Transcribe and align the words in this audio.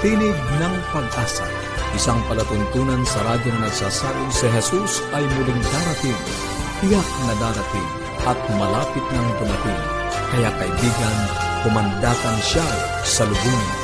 Tinig 0.00 0.32
ng 0.32 0.76
Pag-asa, 0.96 1.44
isang 1.92 2.16
palatuntunan 2.24 3.04
sa 3.04 3.20
radyo 3.20 3.52
na 3.52 3.68
nagsasabing 3.68 4.32
si 4.32 4.48
Jesus 4.48 5.04
ay 5.12 5.20
muling 5.20 5.60
darating, 5.60 6.16
tiyak 6.80 7.08
na 7.28 7.36
darating, 7.36 7.88
at 8.24 8.40
malapit 8.56 9.04
nang 9.12 9.28
dumating. 9.36 9.82
Kaya 10.32 10.48
kaibigan, 10.56 11.16
kumandatan 11.68 12.38
siya 12.40 12.64
sa 13.04 13.28
lubungin. 13.28 13.79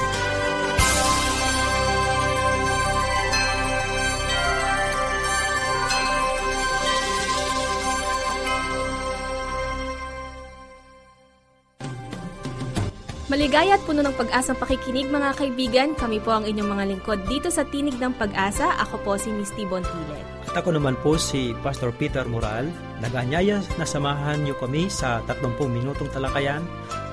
Maligaya 13.36 13.76
at 13.76 13.84
puno 13.84 14.00
ng 14.00 14.16
pag-asang 14.16 14.56
pakikinig 14.56 15.12
mga 15.12 15.36
kaibigan. 15.36 15.92
Kami 15.92 16.24
po 16.24 16.32
ang 16.32 16.48
inyong 16.48 16.72
mga 16.72 16.84
lingkod 16.88 17.20
dito 17.28 17.52
sa 17.52 17.68
Tinig 17.68 18.00
ng 18.00 18.16
Pag-asa. 18.16 18.80
Ako 18.80 18.96
po 19.04 19.20
si 19.20 19.28
Misty 19.28 19.68
Bontilet. 19.68 20.24
At 20.48 20.56
ako 20.56 20.72
naman 20.72 20.96
po 21.04 21.20
si 21.20 21.52
Pastor 21.60 21.92
Peter 21.92 22.24
Moral. 22.24 22.64
Nag-anyaya 23.04 23.60
na 23.76 23.84
samahan 23.84 24.40
niyo 24.40 24.56
kami 24.56 24.88
sa 24.88 25.20
30 25.28 25.52
minutong 25.68 26.08
talakayan 26.16 26.64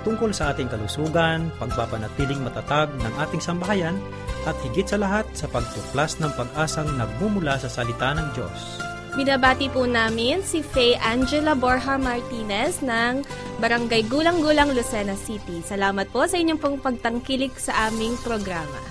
tungkol 0.07 0.31
sa 0.31 0.55
ating 0.55 0.71
kalusugan, 0.71 1.51
pagpapanatiling 1.59 2.39
matatag 2.39 2.87
ng 3.03 3.13
ating 3.19 3.43
sambahayan, 3.43 3.99
at 4.47 4.55
higit 4.63 4.87
sa 4.87 4.95
lahat 4.95 5.27
sa 5.35 5.51
pagtuklas 5.51 6.23
ng 6.23 6.31
pag-asang 6.39 6.87
nagmumula 6.95 7.59
sa 7.59 7.67
salita 7.67 8.15
ng 8.15 8.31
Diyos. 8.31 8.92
Binabati 9.13 9.69
po 9.69 9.85
namin 9.85 10.41
si 10.41 10.65
Faye 10.65 10.97
Angela 10.97 11.53
Borja 11.53 12.01
Martinez 12.01 12.81
ng 12.81 13.21
Barangay 13.61 14.09
Gulang-Gulang, 14.09 14.73
Lucena 14.73 15.13
City. 15.13 15.61
Salamat 15.61 16.09
po 16.09 16.25
sa 16.25 16.41
inyong 16.41 16.57
pong 16.57 16.81
pagtangkilik 16.81 17.53
sa 17.53 17.93
aming 17.93 18.17
programa. 18.25 18.81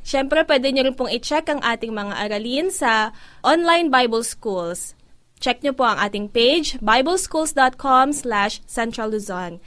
Siyempre, 0.00 0.42
pwede 0.48 0.72
nyo 0.72 0.82
rin 0.88 0.96
pong 0.96 1.12
i-check 1.12 1.46
ang 1.46 1.60
ating 1.62 1.92
mga 1.92 2.14
aralin 2.18 2.72
sa 2.72 3.14
online 3.46 3.92
Bible 3.92 4.24
Schools. 4.26 4.98
Check 5.40 5.62
nyo 5.64 5.72
po 5.72 5.86
ang 5.88 5.96
ating 6.02 6.28
page, 6.28 6.76
bibleschools.com 6.82 8.12
slash 8.12 8.60
centraluzon. 8.68 9.62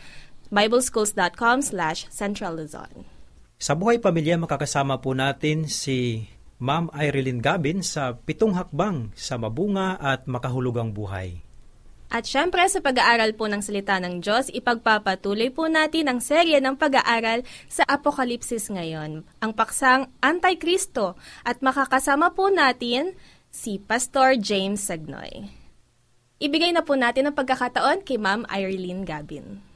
bibleschools.com 0.53 1.65
slash 1.65 2.05
centraluzon. 2.13 3.09
Sa 3.57 3.73
buhay 3.73 3.97
pamilya, 3.97 4.37
makakasama 4.37 5.01
po 5.01 5.17
natin 5.17 5.65
si 5.65 6.29
Ma'am 6.61 6.93
Irene 6.93 7.41
Gabin 7.41 7.81
sa 7.81 8.13
pitong 8.13 8.53
hakbang 8.53 9.15
sa 9.17 9.39
mabunga 9.41 9.97
at 9.97 10.29
makahulugang 10.29 10.93
buhay. 10.93 11.41
At 12.13 12.29
syempre 12.29 12.61
sa 12.69 12.77
pag-aaral 12.77 13.33
po 13.33 13.49
ng 13.49 13.65
salita 13.65 13.97
ng 13.97 14.21
Diyos, 14.21 14.53
ipagpapatuloy 14.53 15.49
po 15.49 15.65
natin 15.65 16.05
ang 16.05 16.21
serye 16.21 16.61
ng 16.61 16.77
pag-aaral 16.77 17.41
sa 17.65 17.81
Apokalipsis 17.89 18.69
ngayon, 18.69 19.25
ang 19.41 19.51
paksang 19.57 20.13
Antikristo 20.21 21.17
at 21.41 21.65
makakasama 21.65 22.37
po 22.37 22.53
natin 22.53 23.17
si 23.49 23.81
Pastor 23.81 24.37
James 24.37 24.85
Sagnoy. 24.85 25.49
Ibigay 26.37 26.69
na 26.77 26.85
po 26.85 26.93
natin 26.93 27.33
ang 27.33 27.35
pagkakataon 27.35 28.05
kay 28.05 28.21
Ma'am 28.21 28.45
Irene 28.45 29.09
Gabin. 29.09 29.72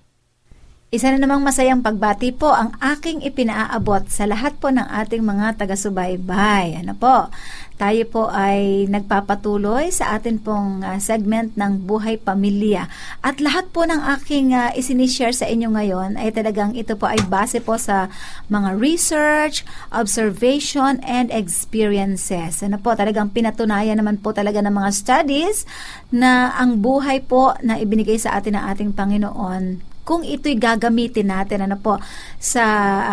Isa 0.88 1.12
na 1.12 1.20
namang 1.20 1.44
masayang 1.44 1.84
pagbati 1.84 2.32
po 2.32 2.48
ang 2.48 2.72
aking 2.80 3.20
ipinaaabot 3.20 4.08
sa 4.08 4.24
lahat 4.24 4.56
po 4.56 4.72
ng 4.72 4.88
ating 4.88 5.20
mga 5.20 5.60
taga-subaybay. 5.60 6.80
Ano 6.80 6.96
po? 6.96 7.28
Tayo 7.76 8.08
po 8.08 8.32
ay 8.32 8.88
nagpapatuloy 8.88 9.92
sa 9.92 10.16
atin 10.16 10.40
pong 10.40 10.88
uh, 10.88 10.96
segment 11.04 11.52
ng 11.60 11.84
Buhay 11.84 12.16
Pamilya. 12.16 12.88
At 13.20 13.44
lahat 13.44 13.68
po 13.76 13.84
ng 13.84 14.00
aking 14.16 14.56
uh, 14.56 14.72
isinishare 14.80 15.36
sa 15.36 15.52
inyo 15.52 15.76
ngayon 15.76 16.16
ay 16.16 16.32
talagang 16.32 16.72
ito 16.72 16.96
po 16.96 17.12
ay 17.12 17.20
base 17.28 17.60
po 17.60 17.76
sa 17.76 18.08
mga 18.48 18.80
research, 18.80 19.68
observation, 19.92 21.04
and 21.04 21.36
experiences. 21.36 22.64
Ano 22.64 22.80
po? 22.80 22.96
Talagang 22.96 23.36
pinatunayan 23.36 24.00
naman 24.00 24.24
po 24.24 24.32
talaga 24.32 24.64
ng 24.64 24.72
mga 24.72 24.90
studies 24.96 25.68
na 26.16 26.56
ang 26.56 26.80
buhay 26.80 27.20
po 27.28 27.60
na 27.60 27.76
ibinigay 27.76 28.16
sa 28.16 28.40
atin 28.40 28.56
ng 28.56 28.64
ating 28.72 28.96
Panginoon 28.96 29.87
kung 30.08 30.24
ito'y 30.24 30.56
gagamitin 30.56 31.28
natin 31.28 31.68
ano 31.68 31.76
po 31.76 32.00
sa 32.40 32.64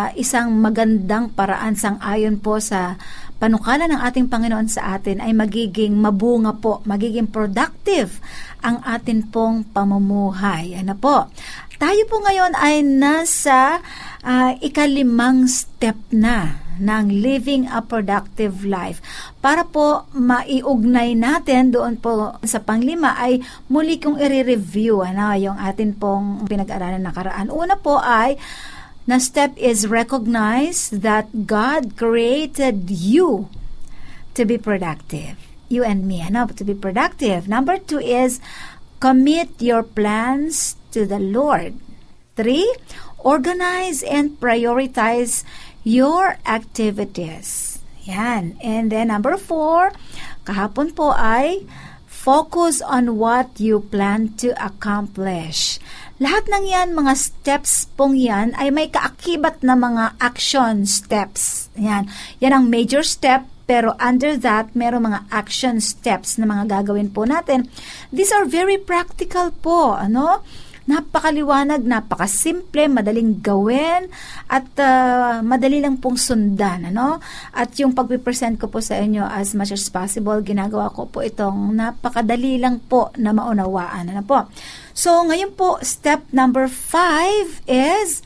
uh, 0.07 0.09
isang 0.15 0.55
magandang 0.55 1.35
paraan 1.35 1.75
sang 1.75 1.99
ayon 1.99 2.39
po 2.39 2.63
sa 2.63 2.95
panukala 3.35 3.83
ng 3.91 3.99
ating 3.99 4.31
Panginoon 4.31 4.71
sa 4.71 4.95
atin 4.95 5.19
ay 5.19 5.35
magiging 5.35 5.99
mabunga 5.99 6.55
po, 6.55 6.79
magiging 6.87 7.27
productive 7.27 8.23
ang 8.63 8.79
atin 8.87 9.27
pong 9.27 9.67
pamumuhay. 9.75 10.79
Ano 10.79 10.95
po? 10.95 11.27
Tayo 11.75 12.07
po 12.07 12.23
ngayon 12.23 12.55
ay 12.55 12.87
nasa 12.87 13.83
uh, 14.23 14.55
ikalimang 14.63 15.51
step 15.51 15.99
na 16.15 16.64
ng 16.79 17.09
living 17.09 17.67
a 17.67 17.81
productive 17.81 18.63
life. 18.67 18.99
Para 19.39 19.65
po 19.65 20.07
maiugnay 20.15 21.15
natin 21.15 21.71
doon 21.71 21.99
po 21.99 22.37
sa 22.43 22.59
panglima 22.63 23.15
ay 23.19 23.43
muli 23.67 23.99
kong 23.99 24.19
i-review 24.19 25.03
ano, 25.03 25.35
yung 25.35 25.57
atin 25.59 25.95
pong 25.95 26.47
pinag-aralan 26.47 27.03
nakaraan. 27.03 27.47
Una 27.51 27.75
po 27.79 27.99
ay 27.99 28.35
na 29.05 29.21
step 29.21 29.53
is 29.55 29.85
recognize 29.85 30.89
that 30.89 31.45
God 31.45 31.93
created 31.93 32.89
you 32.89 33.49
to 34.33 34.43
be 34.43 34.57
productive. 34.57 35.37
You 35.69 35.85
and 35.85 36.05
me, 36.05 36.21
ano, 36.21 36.49
to 36.49 36.63
be 36.65 36.73
productive. 36.73 37.45
Number 37.49 37.77
two 37.77 38.01
is 38.01 38.41
commit 38.99 39.61
your 39.61 39.81
plans 39.81 40.77
to 40.93 41.05
the 41.05 41.21
Lord. 41.21 41.77
Three, 42.35 42.67
organize 43.25 44.03
and 44.05 44.37
prioritize 44.37 45.41
your 45.85 46.41
activities. 46.43 47.79
Yan. 48.03 48.57
And 48.59 48.91
then 48.91 49.13
number 49.13 49.37
four, 49.37 49.93
kahapon 50.43 50.97
po 50.97 51.13
ay 51.13 51.63
focus 52.09 52.81
on 52.81 53.21
what 53.21 53.61
you 53.61 53.85
plan 53.85 54.33
to 54.41 54.51
accomplish. 54.57 55.77
Lahat 56.17 56.49
ng 56.49 56.65
yan, 56.65 56.97
mga 56.97 57.13
steps 57.13 57.85
pong 57.93 58.17
yan, 58.17 58.57
ay 58.57 58.73
may 58.73 58.89
kaakibat 58.89 59.61
na 59.61 59.77
mga 59.77 60.17
action 60.17 60.89
steps. 60.89 61.69
Yan. 61.77 62.09
Yan 62.41 62.55
ang 62.55 62.65
major 62.71 63.05
step, 63.05 63.45
pero 63.69 63.93
under 64.01 64.33
that, 64.41 64.73
meron 64.73 65.05
mga 65.05 65.27
action 65.29 65.77
steps 65.77 66.41
na 66.41 66.49
mga 66.49 66.81
gagawin 66.81 67.13
po 67.13 67.29
natin. 67.29 67.69
These 68.09 68.33
are 68.33 68.45
very 68.49 68.81
practical 68.81 69.53
po, 69.53 69.93
ano? 69.93 70.41
Napakaliwanag, 70.85 71.81
napakasimple, 71.81 72.85
madaling 72.85 73.41
gawin, 73.41 74.05
at 74.45 74.69
uh, 74.77 75.41
madali 75.41 75.81
lang 75.81 75.97
pong 75.97 76.13
sundan, 76.13 76.93
ano? 76.93 77.17
At 77.57 77.73
yung 77.81 77.97
pag-present 77.97 78.61
ko 78.61 78.69
po 78.69 78.85
sa 78.85 79.01
inyo 79.01 79.25
as 79.25 79.57
much 79.57 79.73
as 79.73 79.89
possible, 79.89 80.37
ginagawa 80.45 80.93
ko 80.93 81.09
po 81.09 81.25
itong 81.25 81.73
napakadali 81.73 82.61
lang 82.61 82.77
po 82.85 83.09
na 83.17 83.33
maunawaan, 83.33 84.13
ano 84.13 84.21
po? 84.21 84.45
So, 84.93 85.25
ngayon 85.25 85.57
po, 85.57 85.81
step 85.81 86.29
number 86.29 86.69
five 86.69 87.65
is, 87.65 88.21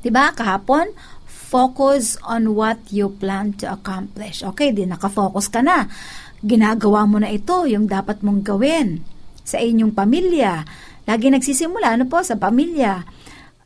di 0.00 0.08
ba, 0.08 0.32
kahapon, 0.32 0.96
focus 1.28 2.16
on 2.24 2.56
what 2.56 2.80
you 2.88 3.12
plan 3.20 3.52
to 3.60 3.68
accomplish. 3.68 4.40
Okay, 4.42 4.72
di 4.72 4.88
nakafocus 4.88 5.52
ka 5.52 5.60
na. 5.60 5.86
Ginagawa 6.40 7.04
mo 7.04 7.20
na 7.20 7.28
ito, 7.28 7.68
yung 7.68 7.84
dapat 7.84 8.24
mong 8.24 8.40
gawin 8.42 9.04
sa 9.44 9.60
inyong 9.60 9.92
pamilya. 9.92 10.64
Lagi 11.04 11.28
nagsisimula, 11.28 11.96
ano 11.96 12.04
po, 12.08 12.24
sa 12.24 12.36
pamilya. 12.36 13.04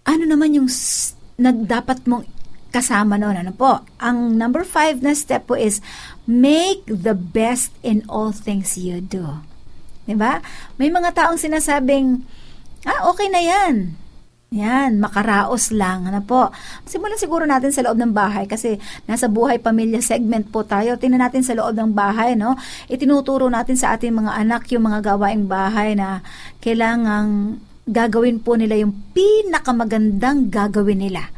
Ano 0.02 0.24
naman 0.26 0.54
yung 0.58 0.66
s- 0.66 1.14
nagdapat 1.38 2.06
mong 2.10 2.26
kasama 2.68 3.16
noon. 3.16 3.38
Ano 3.38 3.52
po? 3.54 3.86
Ang 4.02 4.34
number 4.36 4.66
five 4.66 5.00
na 5.00 5.14
step 5.14 5.48
po 5.48 5.54
is 5.54 5.78
make 6.26 6.82
the 6.84 7.14
best 7.14 7.72
in 7.80 8.04
all 8.10 8.34
things 8.34 8.76
you 8.76 8.98
do. 9.00 9.40
Diba? 10.04 10.40
May 10.80 10.88
mga 10.88 11.14
taong 11.14 11.38
sinasabing, 11.38 12.24
ah, 12.84 13.08
okay 13.08 13.28
na 13.28 13.40
yan. 13.40 13.94
Yan, 14.48 14.96
makaraos 14.96 15.76
lang. 15.76 16.08
Ano 16.08 16.24
po? 16.24 16.48
Simulan 16.88 17.20
siguro 17.20 17.44
natin 17.44 17.68
sa 17.68 17.84
loob 17.84 18.00
ng 18.00 18.16
bahay 18.16 18.48
kasi 18.48 18.80
nasa 19.04 19.28
buhay 19.28 19.60
pamilya 19.60 20.00
segment 20.00 20.48
po 20.48 20.64
tayo. 20.64 20.96
Tingnan 20.96 21.20
natin 21.20 21.44
sa 21.44 21.52
loob 21.52 21.76
ng 21.76 21.92
bahay, 21.92 22.32
no? 22.32 22.56
Itinuturo 22.88 23.52
natin 23.52 23.76
sa 23.76 23.92
ating 23.92 24.16
mga 24.16 24.32
anak 24.40 24.72
yung 24.72 24.88
mga 24.88 25.04
gawaing 25.04 25.44
bahay 25.44 25.92
na 25.92 26.24
kailangang 26.64 27.60
gagawin 27.84 28.40
po 28.40 28.56
nila 28.56 28.80
yung 28.80 28.96
pinakamagandang 29.12 30.48
gagawin 30.48 31.04
nila. 31.04 31.28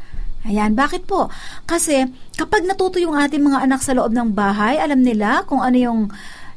Ayan, 0.47 0.71
bakit 0.71 1.03
po? 1.03 1.27
Kasi 1.67 2.07
kapag 2.39 2.63
natuto 2.63 2.95
yung 2.95 3.19
ating 3.19 3.43
mga 3.43 3.67
anak 3.67 3.83
sa 3.83 3.91
loob 3.91 4.15
ng 4.15 4.31
bahay, 4.31 4.79
alam 4.79 5.03
nila 5.03 5.43
kung 5.51 5.59
ano 5.59 5.75
yung 5.75 5.99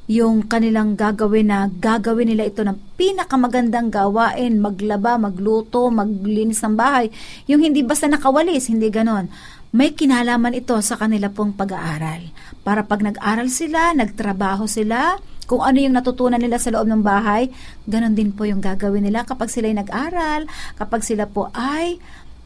yung 0.04 0.44
kanilang 0.44 1.00
gagawin 1.00 1.48
na 1.48 1.68
gagawin 1.68 2.28
nila 2.28 2.52
ito 2.52 2.60
ng 2.60 2.76
pinakamagandang 3.00 3.88
gawain, 3.88 4.60
maglaba, 4.60 5.16
magluto, 5.16 5.88
maglinis 5.88 6.60
ng 6.60 6.76
bahay. 6.76 7.08
Yung 7.48 7.64
hindi 7.64 7.80
basta 7.80 8.04
nakawalis, 8.04 8.68
hindi 8.68 8.92
ganon. 8.92 9.32
May 9.74 9.96
kinalaman 9.96 10.54
ito 10.54 10.76
sa 10.84 11.00
kanila 11.00 11.32
pong 11.32 11.56
pag-aaral. 11.56 12.30
Para 12.62 12.84
pag 12.84 13.00
nag-aral 13.00 13.48
sila, 13.48 13.96
nagtrabaho 13.96 14.68
sila, 14.68 15.18
kung 15.44 15.60
ano 15.60 15.76
yung 15.80 15.96
natutunan 15.96 16.40
nila 16.40 16.60
sa 16.60 16.72
loob 16.72 16.88
ng 16.88 17.02
bahay, 17.04 17.52
ganon 17.88 18.16
din 18.16 18.32
po 18.32 18.48
yung 18.48 18.60
gagawin 18.60 19.04
nila 19.04 19.24
kapag 19.24 19.52
sila 19.52 19.68
ay 19.72 19.76
nag-aral, 19.76 20.46
kapag 20.76 21.00
sila 21.04 21.28
po 21.28 21.52
ay 21.52 22.00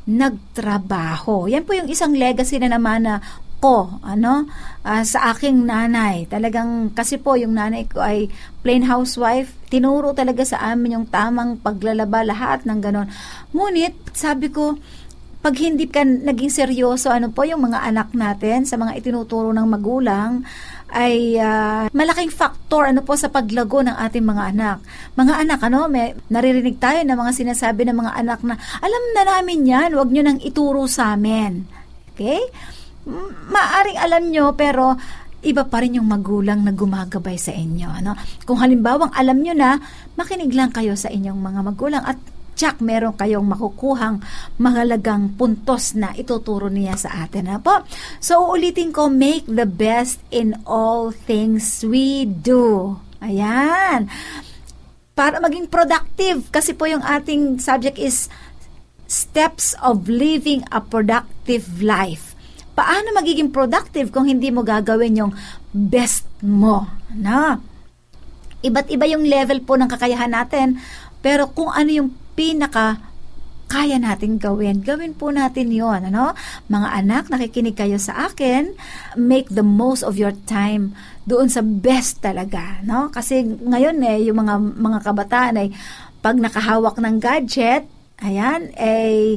nagtrabaho. 0.08 1.52
Yan 1.52 1.68
po 1.68 1.76
yung 1.76 1.90
isang 1.92 2.16
legacy 2.16 2.56
na 2.56 2.72
naman 2.72 3.04
na 3.04 3.20
ko, 3.58 3.98
ano, 4.00 4.46
uh, 4.86 5.02
sa 5.02 5.34
aking 5.34 5.66
nanay. 5.66 6.26
Talagang, 6.30 6.94
kasi 6.94 7.18
po, 7.18 7.34
yung 7.34 7.54
nanay 7.58 7.90
ko 7.90 8.02
ay 8.02 8.30
plain 8.62 8.86
housewife. 8.86 9.54
Tinuro 9.68 10.14
talaga 10.14 10.46
sa 10.46 10.62
amin 10.72 11.02
yung 11.02 11.06
tamang 11.10 11.58
paglalaba, 11.58 12.22
lahat 12.22 12.64
ng 12.64 12.78
ganon. 12.78 13.10
Ngunit, 13.52 14.14
sabi 14.14 14.48
ko, 14.48 14.78
pag 15.38 15.54
hindi 15.54 15.86
ka 15.86 16.02
naging 16.02 16.50
seryoso, 16.50 17.14
ano 17.14 17.30
po, 17.30 17.46
yung 17.46 17.62
mga 17.62 17.86
anak 17.86 18.10
natin, 18.14 18.66
sa 18.66 18.74
mga 18.74 18.98
itinuturo 18.98 19.54
ng 19.54 19.66
magulang, 19.70 20.42
ay 20.88 21.36
uh, 21.36 21.92
malaking 21.92 22.32
faktor 22.32 22.88
ano 22.88 23.04
po 23.04 23.12
sa 23.12 23.28
paglago 23.28 23.84
ng 23.84 23.92
ating 24.08 24.24
mga 24.24 24.56
anak. 24.56 24.78
Mga 25.20 25.34
anak 25.44 25.60
ano, 25.60 25.84
may 25.84 26.16
naririnig 26.32 26.80
tayo 26.80 27.04
ng 27.04 27.12
mga 27.12 27.32
sinasabi 27.36 27.84
ng 27.84 27.96
mga 27.96 28.12
anak 28.16 28.40
na 28.40 28.56
alam 28.80 29.04
na 29.12 29.22
namin 29.36 29.68
'yan, 29.68 29.90
wag 29.92 30.08
niyo 30.08 30.24
nang 30.24 30.40
ituro 30.40 30.88
sa 30.88 31.12
amin. 31.12 31.68
Okay? 32.16 32.40
Maaring 33.48 33.98
alam 33.98 34.22
nyo, 34.28 34.52
pero 34.52 34.94
iba 35.42 35.62
pa 35.64 35.80
rin 35.82 35.96
yung 36.02 36.08
magulang 36.10 36.66
na 36.66 36.74
gumagabay 36.74 37.38
sa 37.38 37.54
inyo. 37.54 37.88
Ano? 37.88 38.18
Kung 38.42 38.58
halimbawang 38.58 39.14
alam 39.14 39.38
nyo 39.38 39.54
na, 39.54 39.78
makinig 40.18 40.52
lang 40.52 40.74
kayo 40.74 40.98
sa 40.98 41.08
inyong 41.08 41.38
mga 41.38 41.60
magulang 41.62 42.04
at 42.04 42.18
tsak 42.58 42.82
meron 42.82 43.14
kayong 43.14 43.46
makukuhang 43.46 44.18
mahalagang 44.58 45.30
puntos 45.38 45.94
na 45.94 46.10
ituturo 46.18 46.66
niya 46.66 46.98
sa 46.98 47.22
atin. 47.22 47.54
Ano 47.54 47.62
po? 47.62 47.86
So, 48.18 48.50
uulitin 48.50 48.90
ko, 48.90 49.06
make 49.06 49.46
the 49.46 49.62
best 49.62 50.18
in 50.34 50.58
all 50.66 51.14
things 51.14 51.86
we 51.86 52.26
do. 52.26 52.98
Ayan. 53.22 54.10
Para 55.14 55.38
maging 55.38 55.70
productive, 55.70 56.50
kasi 56.50 56.74
po 56.74 56.90
yung 56.90 57.02
ating 57.06 57.62
subject 57.62 57.94
is 57.94 58.26
steps 59.06 59.78
of 59.78 60.10
living 60.10 60.66
a 60.74 60.82
productive 60.82 61.78
life 61.78 62.27
paano 62.78 63.10
magiging 63.18 63.50
productive 63.50 64.14
kung 64.14 64.30
hindi 64.30 64.54
mo 64.54 64.62
gagawin 64.62 65.18
yung 65.18 65.32
best 65.74 66.30
mo? 66.46 66.86
Na? 67.10 67.58
Iba't 68.62 68.86
iba 68.94 69.10
yung 69.10 69.26
level 69.26 69.66
po 69.66 69.74
ng 69.74 69.90
kakayahan 69.90 70.30
natin, 70.30 70.78
pero 71.18 71.50
kung 71.50 71.74
ano 71.74 71.90
yung 71.90 72.14
pinaka 72.38 73.02
kaya 73.68 74.00
natin 74.00 74.40
gawin. 74.40 74.80
Gawin 74.80 75.12
po 75.12 75.28
natin 75.28 75.68
yon 75.68 76.08
ano? 76.08 76.32
Mga 76.72 76.88
anak, 77.04 77.24
nakikinig 77.28 77.76
kayo 77.76 78.00
sa 78.00 78.32
akin, 78.32 78.72
make 79.12 79.52
the 79.52 79.66
most 79.66 80.00
of 80.00 80.16
your 80.16 80.32
time 80.48 80.96
doon 81.28 81.52
sa 81.52 81.60
best 81.60 82.24
talaga, 82.24 82.80
no? 82.88 83.12
Kasi 83.12 83.44
ngayon 83.44 84.00
eh, 84.08 84.24
yung 84.24 84.40
mga 84.40 84.56
mga 84.56 84.98
kabataan 85.04 85.60
ay 85.60 85.68
pag 86.24 86.40
nakahawak 86.40 86.96
ng 86.96 87.20
gadget, 87.20 87.84
ayan, 88.24 88.72
eh, 88.72 89.36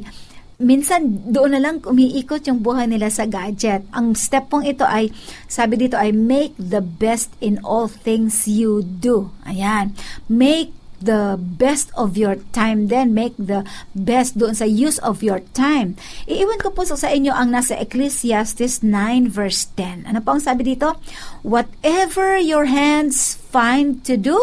minsan 0.62 1.26
doon 1.34 1.58
na 1.58 1.62
lang 1.62 1.82
umiikot 1.82 2.46
yung 2.46 2.62
buhay 2.62 2.86
nila 2.86 3.10
sa 3.10 3.26
gadget. 3.26 3.82
Ang 3.92 4.14
step 4.14 4.48
pong 4.54 4.64
ito 4.64 4.86
ay, 4.86 5.10
sabi 5.50 5.82
dito 5.82 5.98
ay 5.98 6.14
make 6.14 6.54
the 6.56 6.80
best 6.80 7.34
in 7.42 7.58
all 7.66 7.90
things 7.90 8.46
you 8.46 8.86
do. 8.86 9.34
Ayan. 9.50 9.98
Make 10.30 10.72
the 11.02 11.36
best 11.36 11.90
of 11.98 12.16
your 12.16 12.38
time 12.54 12.88
then 12.88 13.12
make 13.12 13.34
the 13.36 13.66
best 13.98 14.38
doon 14.38 14.54
sa 14.54 14.70
use 14.70 15.02
of 15.02 15.26
your 15.26 15.42
time. 15.58 15.98
Iiwan 16.30 16.62
ko 16.62 16.70
po 16.70 16.86
sa 16.86 17.10
inyo 17.10 17.34
ang 17.34 17.52
nasa 17.52 17.74
Ecclesiastes 17.82 18.86
9 18.86 19.28
verse 19.28 19.68
10. 19.74 20.06
Ano 20.06 20.22
po 20.22 20.38
ang 20.38 20.44
sabi 20.46 20.62
dito? 20.78 20.96
Whatever 21.42 22.38
your 22.38 22.70
hands 22.70 23.34
find 23.50 24.06
to 24.06 24.16
do, 24.16 24.38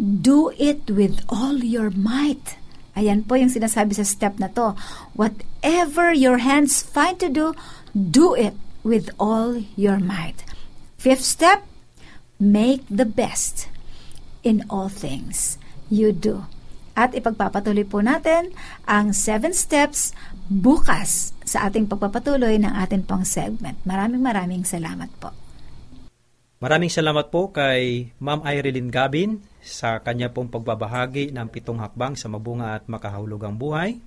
do 0.00 0.50
it 0.56 0.88
with 0.88 1.20
all 1.28 1.60
your 1.60 1.92
might. 1.92 2.56
Ayan 2.96 3.28
po 3.28 3.36
yung 3.36 3.52
sinasabi 3.52 3.92
sa 3.92 4.08
step 4.08 4.40
na 4.40 4.48
to. 4.48 4.72
Whatever 5.12 6.16
your 6.16 6.40
hands 6.40 6.80
find 6.80 7.20
to 7.20 7.28
do, 7.28 7.52
do 7.92 8.32
it 8.32 8.56
with 8.80 9.12
all 9.20 9.60
your 9.76 10.00
might. 10.00 10.48
Fifth 10.96 11.22
step, 11.22 11.68
make 12.40 12.80
the 12.88 13.04
best 13.04 13.68
in 14.40 14.64
all 14.72 14.88
things 14.88 15.60
you 15.92 16.10
do. 16.10 16.48
At 16.96 17.12
ipagpapatuloy 17.12 17.84
po 17.84 18.00
natin 18.00 18.56
ang 18.88 19.12
seven 19.12 19.52
steps 19.52 20.16
bukas 20.48 21.36
sa 21.44 21.68
ating 21.68 21.92
pagpapatuloy 21.92 22.56
ng 22.56 22.72
ating 22.80 23.04
pong 23.04 23.28
segment. 23.28 23.76
Maraming 23.84 24.24
maraming 24.24 24.64
salamat 24.64 25.12
po. 25.20 25.36
Maraming 26.56 26.88
salamat 26.88 27.28
po 27.28 27.52
kay 27.52 28.16
Ma'am 28.16 28.40
Irene 28.48 28.88
Gabin 28.88 29.44
sa 29.60 30.00
kanya 30.00 30.32
pong 30.32 30.48
pagbabahagi 30.48 31.28
ng 31.36 31.52
pitong 31.52 31.84
hakbang 31.84 32.16
sa 32.16 32.32
mabunga 32.32 32.80
at 32.80 32.88
makahulugang 32.88 33.60
buhay. 33.60 34.00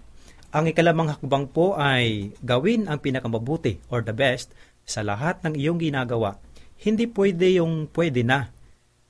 Ang 0.49 0.65
ikalamang 0.65 1.13
hakbang 1.13 1.45
po 1.53 1.77
ay 1.77 2.33
gawin 2.41 2.89
ang 2.89 3.05
pinakamabuti 3.05 3.77
or 3.93 4.01
the 4.01 4.17
best 4.17 4.49
sa 4.81 5.05
lahat 5.05 5.37
ng 5.45 5.53
iyong 5.61 5.77
ginagawa. 5.77 6.41
Hindi 6.81 7.05
pwede 7.13 7.61
yung 7.61 7.85
pwede 7.93 8.25
na, 8.25 8.49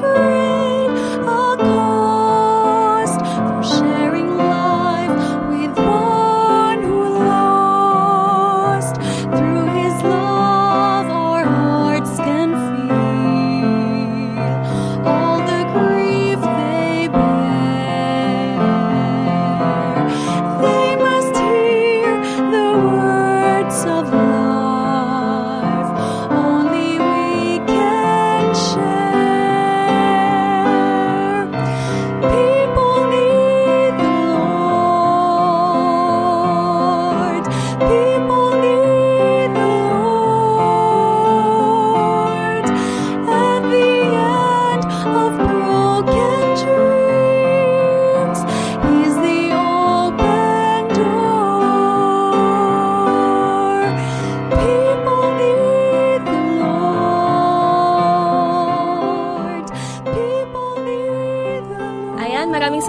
the. 0.00 0.33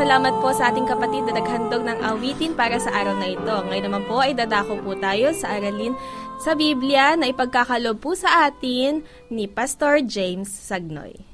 Salamat 0.05 0.37
po 0.37 0.53
sa 0.53 0.69
ating 0.69 0.85
kapatid 0.85 1.25
na 1.25 1.41
naghandog 1.41 1.81
ng 1.81 1.99
awitin 2.05 2.53
para 2.53 2.77
sa 2.77 2.93
araw 2.93 3.17
na 3.17 3.25
ito. 3.25 3.55
Ngayon 3.65 3.85
naman 3.89 4.05
po 4.05 4.21
ay 4.21 4.37
dadako 4.37 4.77
po 4.85 4.93
tayo 4.93 5.33
sa 5.33 5.57
aralin 5.57 5.97
sa 6.37 6.53
Biblia 6.53 7.17
na 7.17 7.25
ipagkakalob 7.25 7.97
po 8.05 8.13
sa 8.13 8.45
atin 8.45 9.01
ni 9.33 9.49
Pastor 9.49 10.05
James 10.05 10.45
Sagnoy. 10.45 11.25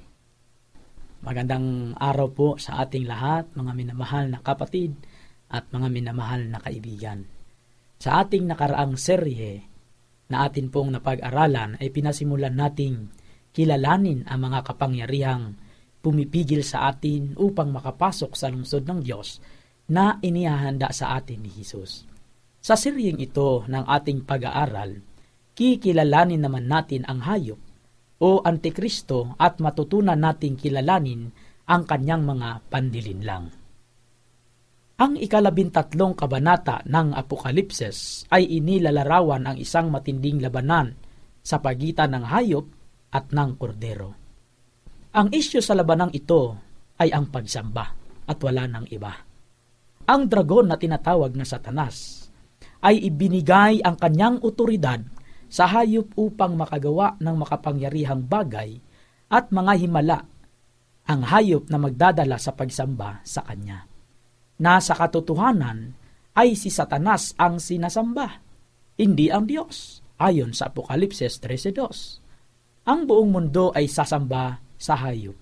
Magandang 1.20 2.00
araw 2.00 2.32
po 2.32 2.48
sa 2.56 2.80
ating 2.88 3.12
lahat, 3.12 3.52
mga 3.60 3.76
minamahal 3.76 4.32
na 4.32 4.40
kapatid 4.40 4.96
at 5.52 5.68
mga 5.68 5.92
minamahal 5.92 6.48
na 6.48 6.64
kaibigan. 6.64 7.28
Sa 8.00 8.24
ating 8.24 8.48
nakaraang 8.48 8.96
serye 8.96 9.68
na 10.32 10.48
atin 10.48 10.72
pong 10.72 10.96
napag-aralan 10.96 11.76
ay 11.76 11.92
pinasimulan 11.92 12.56
nating 12.56 13.12
kilalanin 13.52 14.24
ang 14.32 14.48
mga 14.48 14.64
kapangyarihang 14.64 15.60
pumipigil 16.02 16.66
sa 16.66 16.90
atin 16.90 17.38
upang 17.38 17.70
makapasok 17.70 18.34
sa 18.34 18.50
lungsod 18.50 18.84
ng 18.90 19.00
Diyos 19.06 19.38
na 19.94 20.18
inihahanda 20.20 20.90
sa 20.90 21.16
atin 21.16 21.46
ni 21.46 21.50
Jesus. 21.54 22.10
Sa 22.62 22.78
seryeng 22.78 23.18
ito 23.18 23.66
ng 23.66 23.86
ating 23.86 24.26
pag-aaral, 24.26 25.02
kikilalanin 25.58 26.42
naman 26.42 26.70
natin 26.70 27.06
ang 27.06 27.26
hayop 27.26 27.58
o 28.22 28.42
Antikristo 28.46 29.34
at 29.42 29.58
matutunan 29.58 30.18
nating 30.18 30.58
kilalanin 30.58 31.34
ang 31.66 31.90
kanyang 31.90 32.22
mga 32.22 32.50
pandilinlang. 32.70 33.50
Ang 35.02 35.18
ikalabintatlong 35.18 36.14
kabanata 36.14 36.86
ng 36.86 37.18
Apokalipses 37.18 38.30
ay 38.30 38.46
inilalarawan 38.62 39.50
ang 39.50 39.58
isang 39.58 39.90
matinding 39.90 40.38
labanan 40.46 40.94
sa 41.42 41.58
pagitan 41.58 42.14
ng 42.14 42.26
hayop 42.30 42.70
at 43.10 43.34
ng 43.34 43.58
kordero. 43.58 44.21
Ang 45.12 45.28
isyo 45.36 45.60
sa 45.60 45.76
labanang 45.76 46.16
ito 46.16 46.56
ay 46.96 47.12
ang 47.12 47.28
pagsamba 47.28 47.86
at 48.32 48.38
wala 48.40 48.64
ng 48.64 48.88
iba. 48.96 49.12
Ang 50.08 50.32
dragon 50.32 50.72
na 50.72 50.80
tinatawag 50.80 51.36
na 51.36 51.44
satanas 51.44 52.28
ay 52.80 53.12
ibinigay 53.12 53.84
ang 53.84 54.00
kanyang 54.00 54.40
otoridad 54.40 55.04
sa 55.52 55.68
hayop 55.68 56.16
upang 56.16 56.56
makagawa 56.56 57.20
ng 57.20 57.36
makapangyarihang 57.44 58.24
bagay 58.24 58.80
at 59.28 59.52
mga 59.52 59.74
himala 59.84 60.20
ang 61.04 61.22
hayop 61.28 61.68
na 61.68 61.76
magdadala 61.76 62.40
sa 62.40 62.56
pagsamba 62.56 63.20
sa 63.28 63.44
kanya. 63.44 63.84
Nasa 64.64 64.96
katotohanan 64.96 65.92
ay 66.40 66.56
si 66.56 66.72
Satanas 66.72 67.36
ang 67.36 67.60
sinasamba, 67.60 68.40
hindi 68.96 69.28
ang 69.28 69.44
Diyos, 69.44 70.00
ayon 70.24 70.56
sa 70.56 70.72
Apokalipses 70.72 71.36
13.2. 71.44 72.88
Ang 72.88 73.00
buong 73.10 73.30
mundo 73.34 73.76
ay 73.76 73.92
sasamba 73.92 74.61
sa 74.82 74.98
hayop, 74.98 75.38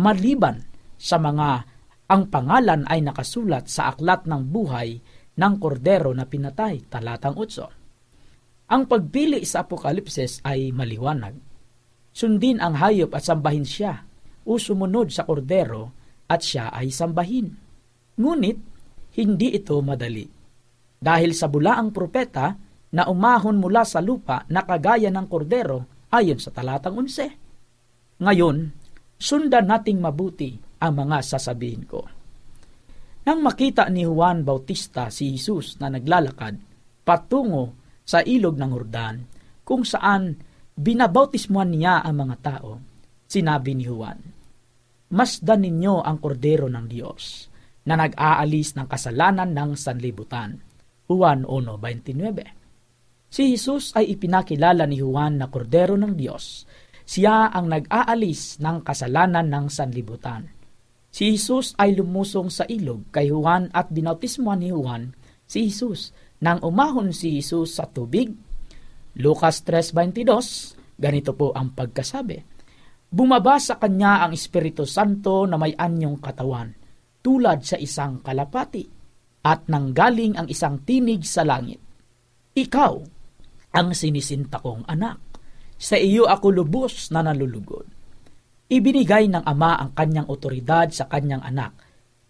maliban 0.00 0.64
sa 0.96 1.20
mga 1.20 1.68
ang 2.10 2.26
pangalan 2.26 2.88
ay 2.90 3.06
nakasulat 3.06 3.70
sa 3.70 3.94
aklat 3.94 4.26
ng 4.26 4.42
buhay 4.50 4.98
ng 5.38 5.54
kordero 5.62 6.10
na 6.10 6.26
pinatay, 6.26 6.90
talatang 6.90 7.38
8. 7.38 8.72
Ang 8.74 8.82
pagpili 8.90 9.46
sa 9.46 9.62
Apokalipses 9.62 10.42
ay 10.42 10.74
maliwanag. 10.74 11.38
Sundin 12.10 12.58
ang 12.58 12.74
hayop 12.74 13.14
at 13.14 13.22
sambahin 13.22 13.62
siya, 13.62 14.02
o 14.42 14.58
sumunod 14.58 15.14
sa 15.14 15.22
kordero 15.22 15.94
at 16.26 16.42
siya 16.42 16.74
ay 16.74 16.90
sambahin. 16.90 17.54
Ngunit, 18.18 18.58
hindi 19.14 19.48
ito 19.54 19.78
madali. 19.78 20.26
Dahil 20.98 21.30
sa 21.30 21.46
bulaang 21.46 21.94
propeta 21.94 22.58
na 22.90 23.06
umahon 23.06 23.56
mula 23.62 23.86
sa 23.86 24.02
lupa 24.02 24.42
na 24.50 24.66
kagaya 24.66 25.08
ng 25.14 25.26
kordero 25.30 26.10
ayon 26.10 26.42
sa 26.42 26.50
talatang 26.50 26.98
11. 26.98 27.39
Ngayon, 28.20 28.56
sundan 29.16 29.66
nating 29.66 29.98
mabuti 29.98 30.52
ang 30.80 30.92
mga 30.96 31.24
sasabihin 31.24 31.84
ko. 31.88 32.04
Nang 33.24 33.40
makita 33.40 33.88
ni 33.88 34.04
Juan 34.04 34.44
Bautista 34.44 35.08
si 35.12 35.36
Jesus 35.36 35.76
na 35.80 35.92
naglalakad 35.92 36.56
patungo 37.04 37.76
sa 38.04 38.20
ilog 38.24 38.56
ng 38.60 38.70
Hordan 38.72 39.16
kung 39.64 39.84
saan 39.84 40.36
binabautismuhan 40.76 41.72
niya 41.72 42.00
ang 42.04 42.16
mga 42.26 42.36
tao, 42.40 42.80
sinabi 43.28 43.76
ni 43.76 43.84
Juan, 43.88 44.20
Masdan 45.10 45.66
ninyo 45.66 46.06
ang 46.06 46.22
kordero 46.22 46.70
ng 46.70 46.86
Diyos 46.86 47.50
na 47.90 47.98
nag-aalis 47.98 48.78
ng 48.78 48.86
kasalanan 48.86 49.50
ng 49.50 49.74
sanlibutan. 49.74 50.62
Juan 51.10 51.42
1.29 51.42 53.30
Si 53.30 53.42
Jesus 53.50 53.94
ay 53.98 54.14
ipinakilala 54.14 54.86
ni 54.86 55.02
Juan 55.02 55.38
na 55.38 55.50
kordero 55.50 55.98
ng 55.98 56.14
Diyos. 56.14 56.66
Siya 57.10 57.50
ang 57.50 57.66
nag-aalis 57.66 58.62
ng 58.62 58.86
kasalanan 58.86 59.50
ng 59.50 59.66
sanlibutan. 59.66 60.46
Si 61.10 61.34
Jesus 61.34 61.74
ay 61.74 61.98
lumusong 61.98 62.54
sa 62.54 62.62
ilog 62.70 63.10
kay 63.10 63.34
Juan 63.34 63.66
at 63.74 63.90
binautismuhan 63.90 64.62
ni 64.62 64.70
Juan 64.70 65.10
si 65.42 65.66
Jesus. 65.66 66.14
Nang 66.38 66.62
umahon 66.62 67.10
si 67.10 67.34
Jesus 67.34 67.74
sa 67.82 67.90
tubig, 67.90 68.30
Lucas 69.18 69.66
3.22, 69.66 71.02
ganito 71.02 71.34
po 71.34 71.50
ang 71.50 71.74
pagkasabi. 71.74 72.38
Bumaba 73.10 73.58
sa 73.58 73.82
kanya 73.82 74.22
ang 74.22 74.30
Espiritu 74.30 74.86
Santo 74.86 75.50
na 75.50 75.58
may 75.58 75.74
anyong 75.74 76.22
katawan, 76.22 76.70
tulad 77.18 77.66
sa 77.66 77.74
isang 77.74 78.22
kalapati, 78.22 78.86
at 79.42 79.66
nanggaling 79.66 80.38
ang 80.38 80.46
isang 80.46 80.86
tinig 80.86 81.26
sa 81.26 81.42
langit. 81.42 81.82
Ikaw 82.54 82.94
ang 83.74 83.88
sinisinta 83.98 84.62
kong 84.62 84.86
anak. 84.86 85.29
Sa 85.80 85.96
iyo 85.96 86.28
ako 86.28 86.52
lubos 86.52 87.08
na 87.08 87.24
nalulugod. 87.24 87.88
Ibinigay 88.68 89.32
ng 89.32 89.48
Ama 89.48 89.80
ang 89.80 89.90
kanyang 89.96 90.28
otoridad 90.28 90.92
sa 90.92 91.08
kanyang 91.08 91.40
anak 91.40 91.72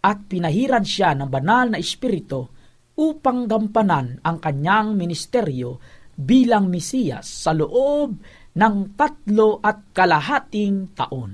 at 0.01 0.25
pinahiran 0.25 0.87
siya 0.87 1.13
ng 1.13 1.27
banal 1.27 1.75
na 1.75 1.77
espiritu 1.77 2.47
upang 2.95 3.45
gampanan 3.51 4.23
ang 4.23 4.39
kanyang 4.39 4.95
ministeryo 4.95 5.77
bilang 6.15 6.71
Mesiyas 6.71 7.27
sa 7.27 7.51
loob 7.51 8.15
ng 8.55 8.75
tatlo 8.95 9.59
at 9.59 9.91
kalahating 9.91 10.95
taon. 10.95 11.31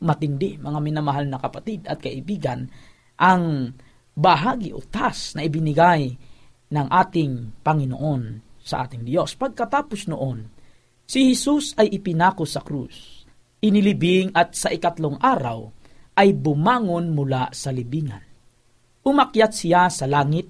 Matindi, 0.00 0.58
mga 0.58 0.78
minamahal 0.82 1.30
na 1.30 1.38
kapatid 1.38 1.86
at 1.86 2.02
kaibigan, 2.02 2.66
ang 3.20 3.70
bahagi 4.16 4.72
o 4.72 4.82
task 4.82 5.38
na 5.38 5.46
ibinigay 5.46 6.10
ng 6.70 6.86
ating 6.90 7.62
Panginoon 7.62 8.22
sa 8.60 8.84
ating 8.84 9.04
Diyos. 9.04 9.36
Pagkatapos 9.36 10.08
noon, 10.08 10.59
si 11.10 11.34
Jesus 11.34 11.74
ay 11.74 11.90
ipinako 11.90 12.46
sa 12.46 12.62
krus, 12.62 13.26
inilibing 13.58 14.30
at 14.30 14.54
sa 14.54 14.70
ikatlong 14.70 15.18
araw 15.18 15.66
ay 16.14 16.30
bumangon 16.38 17.10
mula 17.10 17.50
sa 17.50 17.74
libingan. 17.74 18.22
Umakyat 19.02 19.50
siya 19.50 19.90
sa 19.90 20.06
langit 20.06 20.46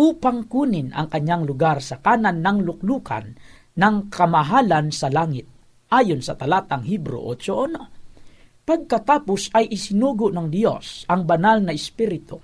upang 0.00 0.48
kunin 0.48 0.96
ang 0.96 1.12
kanyang 1.12 1.44
lugar 1.44 1.84
sa 1.84 2.00
kanan 2.00 2.40
ng 2.40 2.64
luklukan 2.64 3.36
ng 3.76 3.96
kamahalan 4.08 4.88
sa 4.88 5.12
langit, 5.12 5.44
ayon 5.92 6.24
sa 6.24 6.40
talatang 6.40 6.88
Hebro 6.88 7.28
8.1. 7.36 8.64
Pagkatapos 8.64 9.52
ay 9.52 9.68
isinugo 9.76 10.32
ng 10.32 10.48
Diyos 10.48 11.04
ang 11.12 11.28
banal 11.28 11.60
na 11.60 11.76
espiritu 11.76 12.40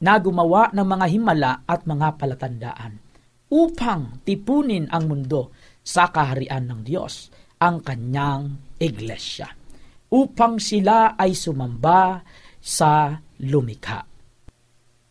na 0.00 0.16
gumawa 0.16 0.72
ng 0.72 0.86
mga 0.88 1.06
himala 1.12 1.52
at 1.68 1.84
mga 1.84 2.08
palatandaan 2.16 3.12
upang 3.52 4.24
tipunin 4.24 4.88
ang 4.88 5.12
mundo 5.12 5.52
sa 5.82 6.08
kaharian 6.14 6.70
ng 6.70 6.80
Diyos, 6.86 7.28
ang 7.58 7.82
kanyang 7.82 8.74
iglesia 8.78 9.50
upang 10.12 10.60
sila 10.62 11.18
ay 11.18 11.32
sumamba 11.32 12.22
sa 12.62 13.16
lumikha. 13.42 14.04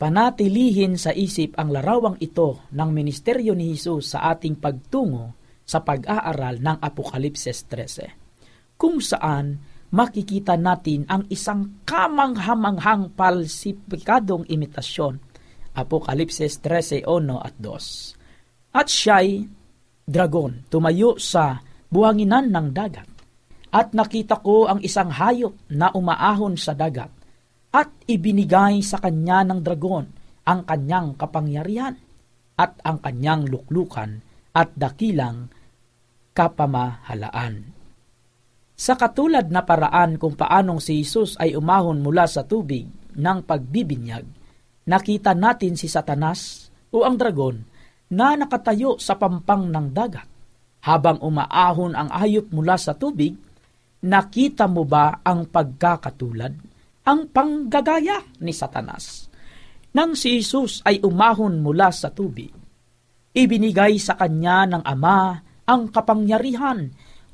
Panatilihin 0.01 0.97
sa 0.97 1.13
isip 1.13 1.57
ang 1.61 1.69
larawang 1.69 2.17
ito 2.17 2.65
ng 2.73 2.89
ministeryo 2.89 3.53
ni 3.53 3.75
Jesus 3.75 4.17
sa 4.17 4.33
ating 4.33 4.57
pagtungo 4.57 5.37
sa 5.61 5.85
pag-aaral 5.85 6.57
ng 6.57 6.77
Apokalipses 6.81 7.69
13, 7.69 8.77
kung 8.81 8.97
saan 8.97 9.61
makikita 9.93 10.57
natin 10.57 11.05
ang 11.05 11.29
isang 11.29 11.85
kamanghamanghang 11.85 13.13
palsipikadong 13.13 14.49
imitasyon, 14.49 15.21
Apokalipses 15.77 16.57
13, 16.59 17.05
1 17.05 17.45
at 17.45 17.55
2. 17.61 18.73
At 18.73 18.87
siya'y 18.89 19.60
dragon, 20.11 20.67
tumayo 20.67 21.15
sa 21.15 21.63
buhanginan 21.87 22.51
ng 22.51 22.67
dagat. 22.75 23.07
At 23.71 23.95
nakita 23.95 24.43
ko 24.43 24.67
ang 24.67 24.83
isang 24.83 25.07
hayop 25.07 25.71
na 25.71 25.95
umaahon 25.95 26.59
sa 26.59 26.75
dagat 26.75 27.07
at 27.71 27.87
ibinigay 28.03 28.83
sa 28.83 28.99
kanya 28.99 29.47
ng 29.47 29.63
dragon 29.63 30.11
ang 30.43 30.67
kanyang 30.67 31.15
kapangyarihan 31.15 31.95
at 32.59 32.75
ang 32.83 32.99
kanyang 32.99 33.47
luklukan 33.47 34.19
at 34.51 34.75
dakilang 34.75 35.47
kapamahalaan. 36.35 37.71
Sa 38.75 38.99
katulad 38.99 39.47
na 39.47 39.63
paraan 39.63 40.19
kung 40.19 40.35
paanong 40.35 40.83
si 40.83 40.99
Jesus 40.99 41.39
ay 41.39 41.55
umahon 41.55 42.03
mula 42.03 42.27
sa 42.27 42.43
tubig 42.43 42.89
ng 43.15 43.39
pagbibinyag, 43.45 44.25
nakita 44.89 45.31
natin 45.31 45.79
si 45.79 45.87
Satanas 45.87 46.67
o 46.91 47.07
ang 47.07 47.15
dragon 47.15 47.70
na 48.11 48.35
nakatayo 48.35 48.99
sa 48.99 49.15
pampang 49.15 49.71
ng 49.71 49.87
dagat. 49.95 50.27
Habang 50.81 51.21
umaahon 51.21 51.93
ang 51.93 52.09
hayop 52.09 52.49
mula 52.51 52.75
sa 52.75 52.97
tubig, 52.97 53.37
nakita 54.01 54.65
mo 54.65 54.83
ba 54.83 55.21
ang 55.21 55.45
pagkakatulad, 55.47 56.53
ang 57.05 57.19
panggagaya 57.29 58.41
ni 58.41 58.49
Satanas? 58.49 59.29
Nang 59.91 60.17
si 60.17 60.39
Jesus 60.39 60.81
ay 60.87 61.03
umahon 61.03 61.61
mula 61.61 61.91
sa 61.93 62.09
tubig, 62.09 62.49
ibinigay 63.31 63.99
sa 64.01 64.17
kanya 64.17 64.65
ng 64.67 64.83
Ama 64.83 65.19
ang 65.67 65.91
kapangyarihan 65.91 66.89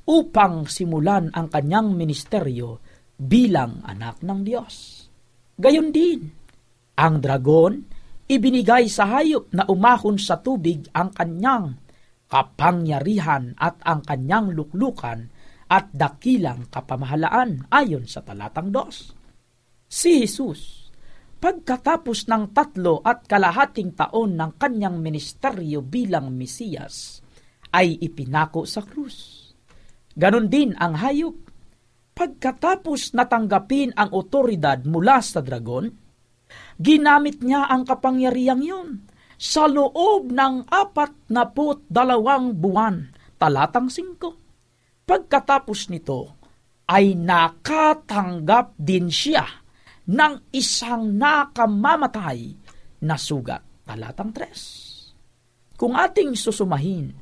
upang 0.08 0.68
simulan 0.68 1.32
ang 1.32 1.48
kanyang 1.48 1.94
ministeryo 1.94 2.82
bilang 3.18 3.82
anak 3.86 4.22
ng 4.22 4.40
Diyos. 4.46 5.06
Gayon 5.58 5.90
din, 5.90 6.30
ang 6.98 7.18
dragon 7.18 7.97
ibinigay 8.28 8.92
sa 8.92 9.08
hayop 9.08 9.50
na 9.56 9.64
umahon 9.72 10.20
sa 10.20 10.40
tubig 10.40 10.88
ang 10.92 11.16
kanyang 11.16 11.80
kapangyarihan 12.28 13.56
at 13.56 13.80
ang 13.88 14.04
kanyang 14.04 14.52
luklukan 14.52 15.32
at 15.68 15.92
dakilang 15.92 16.68
kapamahalaan 16.68 17.68
ayon 17.72 18.04
sa 18.08 18.24
talatang 18.24 18.72
dos. 18.72 19.16
Si 19.88 20.24
Jesus, 20.24 20.92
pagkatapos 21.40 22.28
ng 22.28 22.52
tatlo 22.52 23.00
at 23.04 23.24
kalahating 23.24 23.96
taon 23.96 24.36
ng 24.36 24.60
kanyang 24.60 25.00
ministeryo 25.00 25.80
bilang 25.84 26.36
Mesiyas, 26.36 27.24
ay 27.72 28.00
ipinako 28.00 28.64
sa 28.68 28.84
krus. 28.84 29.48
Ganon 30.16 30.52
din 30.52 30.76
ang 30.76 31.00
hayop. 31.00 31.36
Pagkatapos 32.18 33.14
natanggapin 33.14 33.94
ang 33.94 34.10
otoridad 34.12 34.82
mula 34.90 35.22
sa 35.22 35.46
dragon, 35.46 35.86
ginamit 36.78 37.42
niya 37.42 37.66
ang 37.68 37.84
kapangyarihang 37.84 38.64
yon 38.64 38.90
sa 39.38 39.70
loob 39.70 40.34
ng 40.34 40.66
apat 40.66 41.30
na 41.30 41.46
put 41.46 41.86
dalawang 41.86 42.58
buwan, 42.58 43.14
talatang 43.38 43.86
singko. 43.86 44.34
Pagkatapos 45.06 45.94
nito, 45.94 46.38
ay 46.90 47.14
nakatanggap 47.14 48.74
din 48.80 49.12
siya 49.14 49.46
ng 50.08 50.56
isang 50.56 51.14
nakamamatay 51.14 52.40
na 53.06 53.16
sugat, 53.20 53.62
talatang 53.86 54.34
tres. 54.34 54.62
Kung 55.78 55.94
ating 55.94 56.34
susumahin, 56.34 57.14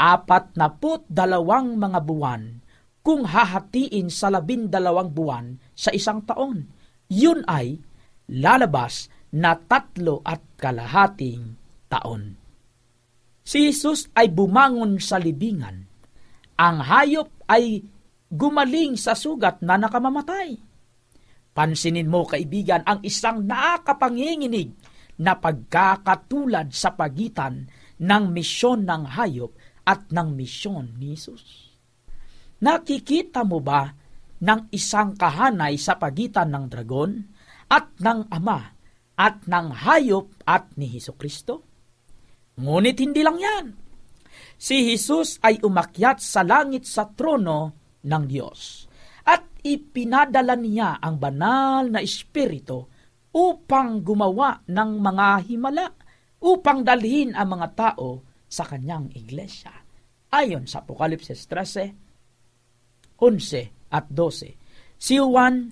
apat 0.00 0.56
na 0.56 0.72
put 0.72 1.04
dalawang 1.04 1.76
mga 1.76 2.00
buwan 2.00 2.42
kung 3.04 3.28
hahatiin 3.28 4.08
sa 4.08 4.32
labindalawang 4.32 5.12
buwan 5.12 5.60
sa 5.76 5.92
isang 5.92 6.24
taon. 6.24 6.64
Yun 7.12 7.44
ay 7.44 7.76
lalabas 8.30 9.10
na 9.34 9.58
tatlo 9.58 10.22
at 10.22 10.42
kalahating 10.58 11.54
taon. 11.90 12.38
Si 13.42 13.66
Jesus 13.66 14.06
ay 14.14 14.30
bumangon 14.30 15.02
sa 15.02 15.18
libingan. 15.18 15.90
Ang 16.60 16.76
hayop 16.86 17.42
ay 17.50 17.82
gumaling 18.30 18.94
sa 18.94 19.18
sugat 19.18 19.58
na 19.64 19.74
nakamamatay. 19.74 20.54
Pansinin 21.50 22.06
mo, 22.06 22.22
kaibigan, 22.22 22.86
ang 22.86 23.02
isang 23.02 23.42
nakakapanginginig 23.42 24.70
na 25.18 25.34
pagkakatulad 25.34 26.70
sa 26.70 26.94
pagitan 26.94 27.66
ng 27.98 28.24
misyon 28.30 28.86
ng 28.86 29.02
hayop 29.18 29.52
at 29.82 30.08
ng 30.14 30.38
misyon 30.38 30.94
ni 30.96 31.18
Jesus. 31.18 31.74
Nakikita 32.62 33.42
mo 33.42 33.58
ba 33.58 33.90
ng 34.40 34.70
isang 34.72 35.16
kahanay 35.18 35.74
sa 35.76 35.98
pagitan 35.98 36.54
ng 36.54 36.64
dragon 36.70 37.10
at 37.70 37.94
ng 38.02 38.26
ama 38.34 38.74
at 39.14 39.46
ng 39.46 39.68
hayop 39.86 40.42
at 40.44 40.74
ni 40.74 40.90
Heso 40.90 41.14
Kristo? 41.14 41.62
Ngunit 42.58 42.98
hindi 42.98 43.22
lang 43.22 43.38
yan. 43.38 43.66
Si 44.60 44.92
Jesus 44.92 45.40
ay 45.40 45.62
umakyat 45.64 46.20
sa 46.20 46.44
langit 46.44 46.84
sa 46.84 47.08
trono 47.08 47.72
ng 48.04 48.24
Diyos 48.28 48.90
at 49.24 49.62
ipinadala 49.64 50.56
niya 50.58 51.00
ang 51.00 51.16
banal 51.16 51.88
na 51.88 52.00
espiritu 52.04 52.84
upang 53.30 54.02
gumawa 54.02 54.60
ng 54.66 54.90
mga 54.98 55.26
himala 55.46 55.86
upang 56.40 56.82
dalhin 56.82 57.36
ang 57.36 57.56
mga 57.56 57.68
tao 57.76 58.24
sa 58.50 58.66
kanyang 58.66 59.12
iglesia. 59.14 59.72
Ayon 60.34 60.66
sa 60.66 60.82
Apokalipsis 60.82 61.46
13, 61.46 63.20
11 63.20 63.92
at 63.92 64.06
12, 64.08 64.56
si 64.96 65.14
Juan 65.20 65.70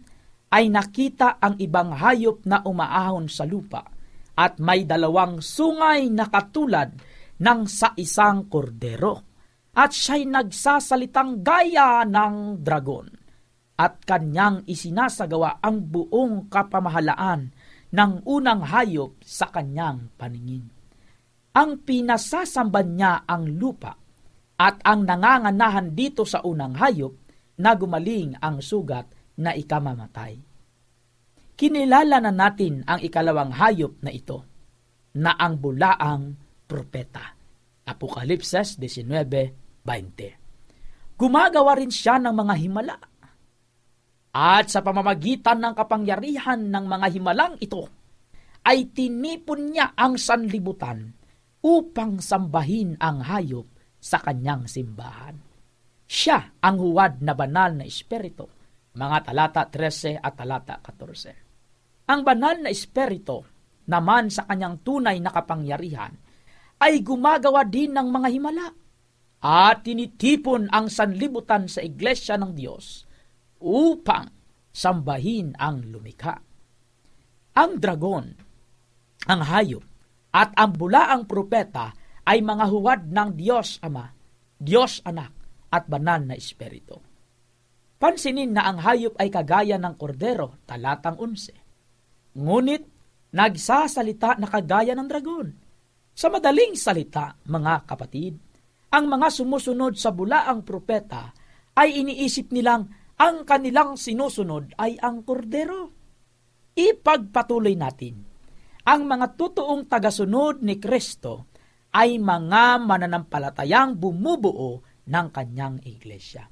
ay 0.48 0.72
nakita 0.72 1.36
ang 1.40 1.60
ibang 1.60 1.92
hayop 1.92 2.44
na 2.48 2.64
umaahon 2.64 3.28
sa 3.28 3.44
lupa 3.44 3.84
at 4.38 4.56
may 4.62 4.88
dalawang 4.88 5.42
sungay 5.44 6.08
na 6.08 6.30
katulad 6.30 6.94
ng 7.38 7.60
sa 7.68 7.92
isang 7.98 8.48
kordero 8.48 9.28
at 9.76 9.94
siya'y 9.94 10.26
nagsasalitang 10.26 11.44
gaya 11.44 12.02
ng 12.02 12.62
dragon 12.64 13.06
at 13.78 14.02
kanyang 14.02 14.66
isinasagawa 14.66 15.62
ang 15.62 15.86
buong 15.86 16.50
kapamahalaan 16.50 17.54
ng 17.94 18.12
unang 18.26 18.66
hayop 18.66 19.22
sa 19.22 19.48
kanyang 19.54 20.10
paningin. 20.18 20.66
Ang 21.54 21.86
pinasasamba 21.86 22.80
niya 22.82 23.12
ang 23.22 23.46
lupa 23.46 23.94
at 24.58 24.82
ang 24.82 25.06
nanganganahan 25.06 25.94
dito 25.94 26.26
sa 26.26 26.42
unang 26.42 26.74
hayop 26.74 27.14
na 27.62 27.74
gumaling 27.78 28.34
ang 28.42 28.58
sugat 28.58 29.06
na 29.38 29.54
ikamamatay. 29.54 30.34
Kinilala 31.58 32.22
na 32.22 32.30
natin 32.30 32.86
ang 32.86 33.02
ikalawang 33.02 33.50
hayop 33.54 33.98
na 34.02 34.10
ito, 34.14 34.46
na 35.18 35.34
ang 35.34 35.58
bulaang 35.58 36.38
propeta. 36.66 37.34
Apokalipses 37.88 38.78
19.20 38.78 41.18
Gumagawa 41.18 41.74
rin 41.74 41.90
siya 41.90 42.22
ng 42.22 42.30
mga 42.30 42.54
himala. 42.62 42.94
At 44.30 44.70
sa 44.70 44.86
pamamagitan 44.86 45.58
ng 45.58 45.74
kapangyarihan 45.74 46.70
ng 46.70 46.84
mga 46.86 47.06
himalang 47.10 47.58
ito, 47.58 47.90
ay 48.62 48.86
tinipon 48.94 49.74
niya 49.74 49.98
ang 49.98 50.14
sanlibutan 50.14 51.10
upang 51.64 52.20
sambahin 52.22 52.94
ang 53.02 53.24
hayop 53.24 53.66
sa 53.98 54.22
kanyang 54.22 54.70
simbahan. 54.70 55.34
Siya 56.06 56.54
ang 56.62 56.78
huwad 56.78 57.18
na 57.18 57.34
banal 57.34 57.74
na 57.74 57.88
espiritu 57.88 58.46
mga 58.98 59.30
talata 59.30 59.62
13 59.70 60.18
at 60.18 60.34
talata 60.34 60.82
14. 60.82 62.10
Ang 62.10 62.20
banal 62.26 62.58
na 62.58 62.70
espiritu 62.74 63.46
naman 63.86 64.26
sa 64.26 64.42
kanyang 64.50 64.82
tunay 64.82 65.22
na 65.22 65.30
kapangyarihan 65.30 66.10
ay 66.82 66.98
gumagawa 67.06 67.62
din 67.62 67.94
ng 67.94 68.08
mga 68.10 68.28
himala 68.34 68.66
at 69.38 69.86
tinitipon 69.86 70.66
ang 70.74 70.90
sanlibutan 70.90 71.70
sa 71.70 71.78
iglesia 71.78 72.34
ng 72.34 72.52
Diyos 72.58 73.06
upang 73.62 74.26
sambahin 74.74 75.54
ang 75.54 75.86
lumikha. 75.86 76.42
Ang 77.54 77.78
dragon, 77.78 78.26
ang 79.26 79.42
hayop, 79.46 79.82
at 80.34 80.54
ang 80.58 80.74
bulaang 80.74 81.26
propeta 81.26 81.94
ay 82.26 82.42
mga 82.42 82.64
huwad 82.70 83.00
ng 83.10 83.30
Diyos 83.34 83.80
Ama, 83.82 84.06
Diyos 84.58 85.02
Anak, 85.06 85.32
at 85.72 85.86
banal 85.88 86.22
na 86.22 86.34
Espiritu. 86.38 87.07
Pansinin 87.98 88.54
na 88.54 88.70
ang 88.70 88.78
hayop 88.78 89.18
ay 89.18 89.26
kagaya 89.26 89.74
ng 89.74 89.98
kordero, 89.98 90.62
talatang 90.62 91.18
11. 91.18 92.38
Ngunit, 92.38 92.82
nagsasalita 93.34 94.38
na 94.38 94.46
kagaya 94.46 94.94
ng 94.94 95.08
dragon. 95.10 95.50
Sa 96.14 96.30
madaling 96.30 96.78
salita, 96.78 97.34
mga 97.42 97.74
kapatid, 97.90 98.38
ang 98.94 99.04
mga 99.10 99.28
sumusunod 99.34 99.98
sa 99.98 100.14
bulaang 100.14 100.62
propeta 100.62 101.34
ay 101.74 101.98
iniisip 101.98 102.54
nilang 102.54 102.86
ang 103.18 103.42
kanilang 103.42 103.98
sinusunod 103.98 104.78
ay 104.78 104.94
ang 105.02 105.26
kordero. 105.26 105.90
Ipagpatuloy 106.78 107.74
natin. 107.74 108.22
Ang 108.86 109.10
mga 109.10 109.34
totoong 109.34 109.90
tagasunod 109.90 110.62
ni 110.62 110.78
Kristo 110.78 111.50
ay 111.90 112.22
mga 112.22 112.78
mananampalatayang 112.78 113.98
bumubuo 113.98 114.86
ng 115.10 115.26
kanyang 115.34 115.82
iglesia. 115.82 116.46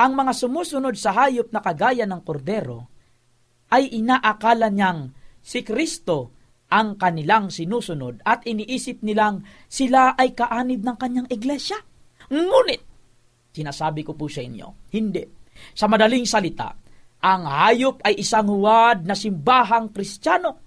Ang 0.00 0.16
mga 0.16 0.32
sumusunod 0.32 0.96
sa 0.96 1.12
hayop 1.12 1.52
na 1.52 1.60
kagaya 1.60 2.08
ng 2.08 2.24
kordero 2.24 2.88
ay 3.68 4.00
inaakala 4.00 4.72
niyang 4.72 5.12
si 5.44 5.60
Kristo 5.60 6.40
ang 6.72 6.96
kanilang 6.96 7.52
sinusunod 7.52 8.24
at 8.24 8.48
iniisip 8.48 9.04
nilang 9.04 9.44
sila 9.68 10.16
ay 10.16 10.32
kaanib 10.32 10.80
ng 10.80 10.96
kanyang 10.96 11.28
iglesia. 11.28 11.76
Ngunit, 12.32 12.80
sinasabi 13.52 14.00
ko 14.00 14.16
po 14.16 14.24
sa 14.32 14.40
inyo, 14.40 14.88
hindi. 14.96 15.20
Sa 15.76 15.84
madaling 15.84 16.24
salita, 16.24 16.72
ang 17.20 17.44
hayop 17.44 18.00
ay 18.00 18.24
isang 18.24 18.48
huwad 18.48 19.04
na 19.04 19.12
simbahang 19.12 19.92
kristyano. 19.92 20.64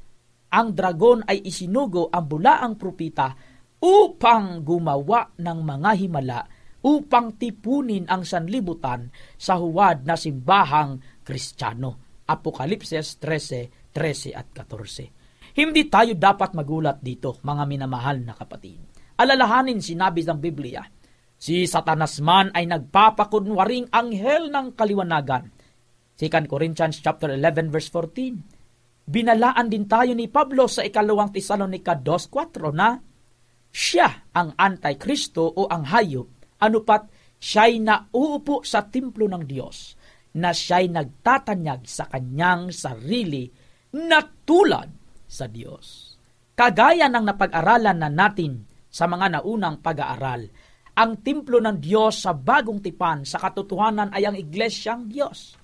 Ang 0.53 0.77
dragon 0.77 1.25
ay 1.25 1.41
isinugo 1.41 2.13
ang 2.13 2.29
bulaang 2.29 2.77
propita 2.77 3.33
upang 3.81 4.61
gumawa 4.61 5.33
ng 5.41 5.59
mga 5.65 5.91
himala 5.97 6.39
upang 6.83 7.39
tipunin 7.39 8.03
ang 8.11 8.27
sanlibutan 8.27 9.07
sa 9.39 9.55
huwad 9.55 10.03
na 10.03 10.19
simbahang 10.19 10.99
kristyano. 11.23 12.21
Apokalipses 12.27 13.19
13, 13.19 13.91
13 13.91 14.35
at 14.35 14.47
14. 14.51 15.55
Hindi 15.59 15.85
tayo 15.87 16.17
dapat 16.17 16.57
magulat 16.57 16.99
dito, 16.99 17.39
mga 17.45 17.63
minamahal 17.67 18.25
na 18.25 18.33
kapatid. 18.33 18.79
Alalahanin 19.19 19.79
sinabi 19.79 20.25
ng 20.25 20.39
Biblia, 20.41 20.81
si 21.37 21.69
Satanas 21.69 22.17
man 22.23 22.49
ay 22.51 22.65
nagpapakunwaring 22.65 23.93
anghel 23.93 24.49
ng 24.49 24.73
kaliwanagan. 24.73 25.53
2 26.17 26.49
Corinthians 26.49 26.97
chapter 26.97 27.37
11 27.37 27.69
verse 27.69 27.89
14. 27.91 29.05
Binalaan 29.05 29.67
din 29.67 29.85
tayo 29.85 30.15
ni 30.15 30.31
Pablo 30.31 30.65
sa 30.71 30.81
ikalawang 30.81 31.29
Tesalonica 31.29 31.99
2.4 31.99 32.71
na 32.71 32.95
siya 33.73 34.31
ang 34.33 34.55
antikristo 34.55 35.43
o 35.43 35.65
ang 35.67 35.83
hayop, 35.89 36.29
anupat 36.63 37.11
siya'y 37.43 37.83
nauupo 37.83 38.63
sa 38.63 38.87
templo 38.87 39.27
ng 39.27 39.43
Diyos, 39.43 39.99
na 40.39 40.55
siya'y 40.55 40.87
nagtatanyag 40.89 41.83
sa 41.85 42.07
kanyang 42.07 42.71
sarili 42.71 43.51
na 43.93 44.23
tulad 44.23 44.89
sa 45.27 45.45
Diyos. 45.51 46.15
Kagaya 46.53 47.09
ng 47.09 47.25
napag-aralan 47.27 47.97
na 47.99 48.09
natin 48.09 48.63
sa 48.87 49.09
mga 49.09 49.37
naunang 49.37 49.81
pag-aaral, 49.81 50.45
ang 50.93 51.11
templo 51.25 51.57
ng 51.57 51.81
Diyos 51.81 52.21
sa 52.21 52.37
bagong 52.37 52.77
tipan 52.77 53.25
sa 53.25 53.41
katotohanan 53.41 54.13
ay 54.13 54.29
ang 54.29 54.37
iglesyang 54.37 55.09
Diyos. 55.09 55.57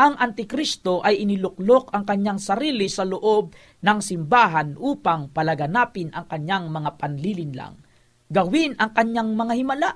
Ang 0.00 0.16
Antikristo 0.16 1.04
ay 1.04 1.20
iniluklok 1.20 1.92
ang 1.92 2.08
kanyang 2.08 2.40
sarili 2.40 2.88
sa 2.88 3.04
loob 3.04 3.52
ng 3.84 3.98
simbahan 4.00 4.80
upang 4.80 5.28
palaganapin 5.28 6.08
ang 6.16 6.24
kanyang 6.24 6.72
mga 6.72 6.90
panlilinlang, 6.96 7.76
gawin 8.32 8.72
ang 8.80 8.96
kanyang 8.96 9.36
mga 9.36 9.52
himala, 9.60 9.90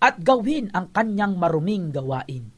at 0.00 0.20
gawin 0.20 0.68
ang 0.76 0.92
kanyang 0.92 1.40
maruming 1.40 1.88
gawain. 1.92 2.52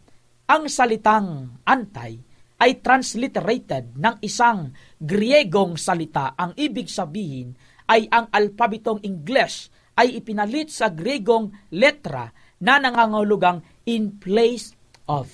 Ang 0.49 0.65
salitang 0.67 1.61
antay 1.63 2.19
ay 2.59 2.83
transliterated 2.83 3.95
ng 3.95 4.17
isang 4.25 4.75
Griegong 4.99 5.79
salita. 5.79 6.35
Ang 6.35 6.59
ibig 6.59 6.91
sabihin 6.91 7.55
ay 7.87 8.11
ang 8.11 8.27
alpabetong 8.35 9.05
Ingles 9.07 9.71
ay 9.95 10.19
ipinalit 10.19 10.71
sa 10.75 10.91
Griegong 10.91 11.55
letra 11.75 12.31
na 12.59 12.83
nangangahulugang 12.83 13.63
in 13.87 14.19
place 14.19 14.75
of 15.07 15.31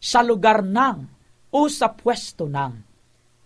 sa 0.00 0.24
lugar 0.24 0.64
ng 0.64 1.04
o 1.52 1.68
sa 1.68 1.92
pwesto 1.92 2.48
ng. 2.48 2.74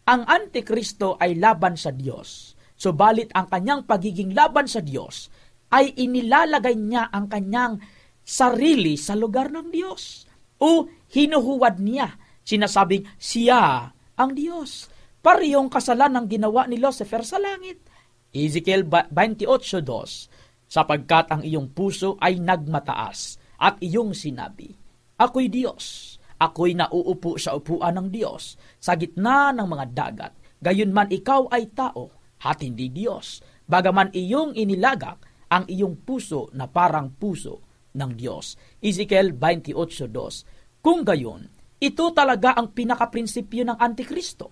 Ang 0.05 0.23
Antikristo 0.29 1.19
ay 1.19 1.35
laban 1.35 1.75
sa 1.75 1.91
Diyos, 1.91 2.55
subalit 2.79 3.35
ang 3.35 3.51
kanyang 3.51 3.83
pagiging 3.89 4.37
laban 4.37 4.71
sa 4.71 4.79
Diyos 4.79 5.33
ay 5.75 5.99
inilalagay 5.99 6.79
niya 6.79 7.11
ang 7.11 7.27
kanyang 7.27 7.83
sarili 8.23 8.95
sa 8.95 9.19
lugar 9.19 9.51
ng 9.51 9.75
Diyos 9.75 10.31
o 10.63 10.87
hinuhuwad 11.11 11.83
niya, 11.83 12.15
sinasabing 12.47 13.03
siya 13.19 13.91
ang 14.15 14.31
Diyos. 14.39 14.87
Parehong 15.19 15.67
kasalanang 15.67 16.31
ginawa 16.31 16.71
ni 16.71 16.79
Lucifer 16.79 17.27
sa 17.27 17.43
langit. 17.43 17.83
Ezekiel 18.31 18.87
28.2 18.87 20.71
Sapagkat 20.71 21.35
ang 21.35 21.43
iyong 21.43 21.75
puso 21.75 22.15
ay 22.23 22.39
nagmataas 22.39 23.43
at 23.59 23.81
iyong 23.83 24.15
sinabi, 24.15 24.75
Ako'y 25.19 25.47
Diyos, 25.47 26.17
ako'y 26.39 26.75
nauupo 26.75 27.39
sa 27.39 27.55
upuan 27.55 27.95
ng 27.95 28.09
Diyos, 28.11 28.59
sa 28.83 28.99
gitna 28.99 29.55
ng 29.55 29.69
mga 29.69 29.87
dagat. 29.95 30.33
Gayon 30.59 30.91
man 30.91 31.09
ikaw 31.13 31.47
ay 31.53 31.71
tao, 31.71 32.11
at 32.45 32.61
hindi 32.61 32.93
Diyos. 32.93 33.41
Bagaman 33.65 34.13
iyong 34.13 34.53
inilagak 34.53 35.34
ang 35.55 35.71
iyong 35.71 36.03
puso 36.03 36.51
na 36.59 36.67
parang 36.67 37.14
puso 37.14 37.62
ng 37.95 38.11
Diyos. 38.19 38.59
Ezekiel 38.83 39.38
28.2 39.38 40.83
Kung 40.83 41.07
gayon, 41.07 41.47
ito 41.79 42.05
talaga 42.11 42.59
ang 42.59 42.75
pinakaprinsipyo 42.75 43.62
ng 43.71 43.79
Antikristo. 43.79 44.51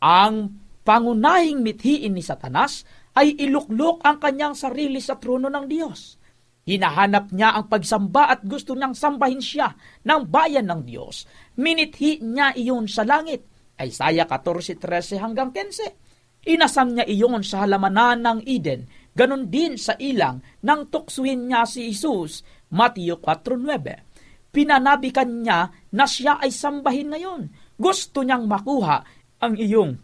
Ang 0.00 0.34
pangunahing 0.80 1.60
mithiin 1.60 2.16
ni 2.16 2.24
Satanas 2.24 2.88
ay 3.12 3.36
iluklok 3.36 4.00
ang 4.02 4.16
kanyang 4.16 4.56
sarili 4.56 4.98
sa 4.98 5.20
trono 5.20 5.52
ng 5.52 5.66
Diyos. 5.68 6.16
Hinahanap 6.62 7.34
niya 7.34 7.58
ang 7.58 7.66
pagsamba 7.66 8.30
at 8.30 8.46
gusto 8.46 8.78
niyang 8.78 8.94
sambahin 8.94 9.42
siya 9.42 9.74
ng 10.06 10.30
bayan 10.30 10.70
ng 10.70 10.86
Diyos. 10.86 11.26
Minithi 11.58 12.22
niya 12.22 12.54
iyon 12.54 12.86
sa 12.86 13.02
langit. 13.02 13.42
Isaiah 13.82 14.30
14.13 14.30 15.18
hanggang 15.18 15.50
15. 15.50 16.46
Inasam 16.54 16.94
niya 16.94 17.06
iyon 17.06 17.42
sa 17.42 17.66
halamanan 17.66 18.22
ng 18.22 18.38
Eden. 18.46 18.86
Ganon 19.12 19.52
din 19.52 19.76
sa 19.76 19.92
ilang 20.00 20.40
nang 20.64 20.88
tuksuhin 20.88 21.48
niya 21.48 21.68
si 21.68 21.92
Jesus. 21.92 22.40
Matthew 22.72 23.20
4.9. 23.20 24.52
Pinanabikan 24.52 25.44
niya 25.44 25.68
na 25.92 26.04
siya 26.08 26.40
ay 26.40 26.52
sambahin 26.52 27.12
ngayon. 27.12 27.42
Gusto 27.76 28.24
niyang 28.24 28.48
makuha 28.48 29.04
ang 29.40 29.54
iyong 29.56 29.96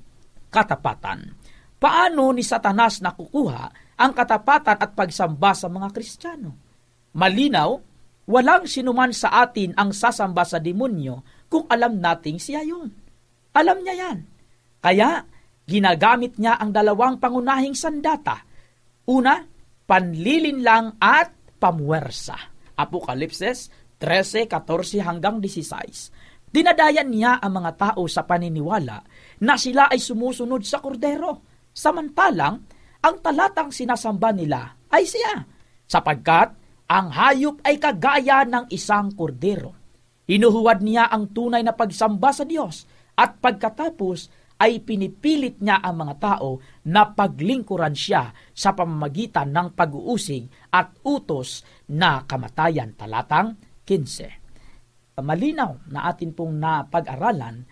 katapatan. 0.52 1.36
Paano 1.78 2.32
ni 2.34 2.42
Satanas 2.44 3.00
nakukuha 3.04 3.64
ang 4.00 4.12
katapatan 4.12 4.76
at 4.76 4.90
pagsamba 4.92 5.52
sa 5.52 5.68
mga 5.68 5.88
Kristiyano? 5.92 6.50
Malinaw, 7.16 7.70
walang 8.28 8.64
sinuman 8.68 9.12
sa 9.12 9.44
atin 9.44 9.72
ang 9.76 9.92
sasamba 9.94 10.44
sa 10.44 10.60
demonyo 10.60 11.46
kung 11.48 11.64
alam 11.68 11.96
nating 11.96 12.36
siya 12.36 12.64
yun. 12.64 12.92
Alam 13.56 13.80
niya 13.84 13.94
yan. 13.94 14.18
Kaya, 14.84 15.24
ginagamit 15.64 16.36
niya 16.36 16.56
ang 16.56 16.72
dalawang 16.72 17.20
pangunahing 17.20 17.76
sandata. 17.76 18.47
Una, 19.08 19.40
panlilinlang 19.88 21.00
at 21.00 21.32
pamuwersa. 21.56 22.36
Apokalipses 22.76 23.72
13:14 23.96 25.00
hanggang 25.00 25.40
16. 25.40 26.52
Dinadayan 26.52 27.08
niya 27.08 27.40
ang 27.40 27.60
mga 27.60 27.72
tao 27.76 28.04
sa 28.04 28.24
paniniwala 28.28 29.00
na 29.44 29.54
sila 29.56 29.88
ay 29.88 30.00
sumusunod 30.00 30.60
sa 30.64 30.80
kordero. 30.84 31.44
Samantalang, 31.72 32.56
ang 33.00 33.16
talatang 33.24 33.72
sinasamba 33.72 34.32
nila 34.32 34.76
ay 34.92 35.04
siya, 35.04 35.44
sapagkat 35.88 36.52
ang 36.88 37.12
hayop 37.12 37.60
ay 37.64 37.76
kagaya 37.76 38.44
ng 38.48 38.68
isang 38.72 39.12
kordero. 39.12 39.76
Hinuhuwad 40.28 40.84
niya 40.84 41.08
ang 41.08 41.32
tunay 41.32 41.64
na 41.64 41.72
pagsamba 41.72 42.32
sa 42.32 42.44
Diyos 42.44 42.84
at 43.16 43.40
pagkatapos 43.40 44.28
ay 44.58 44.82
pinipilit 44.82 45.62
niya 45.62 45.78
ang 45.78 46.02
mga 46.02 46.14
tao 46.18 46.58
na 46.90 47.14
paglingkuran 47.14 47.94
siya 47.94 48.34
sa 48.50 48.74
pamamagitan 48.74 49.54
ng 49.54 49.68
pag-uusig 49.78 50.50
at 50.74 50.98
utos 51.06 51.62
na 51.94 52.26
kamatayan. 52.26 52.98
Talatang 52.98 53.54
15. 53.86 55.22
Malinaw 55.22 55.90
na 55.90 56.10
atin 56.10 56.30
pong 56.34 56.58
napag-aralan 56.58 57.62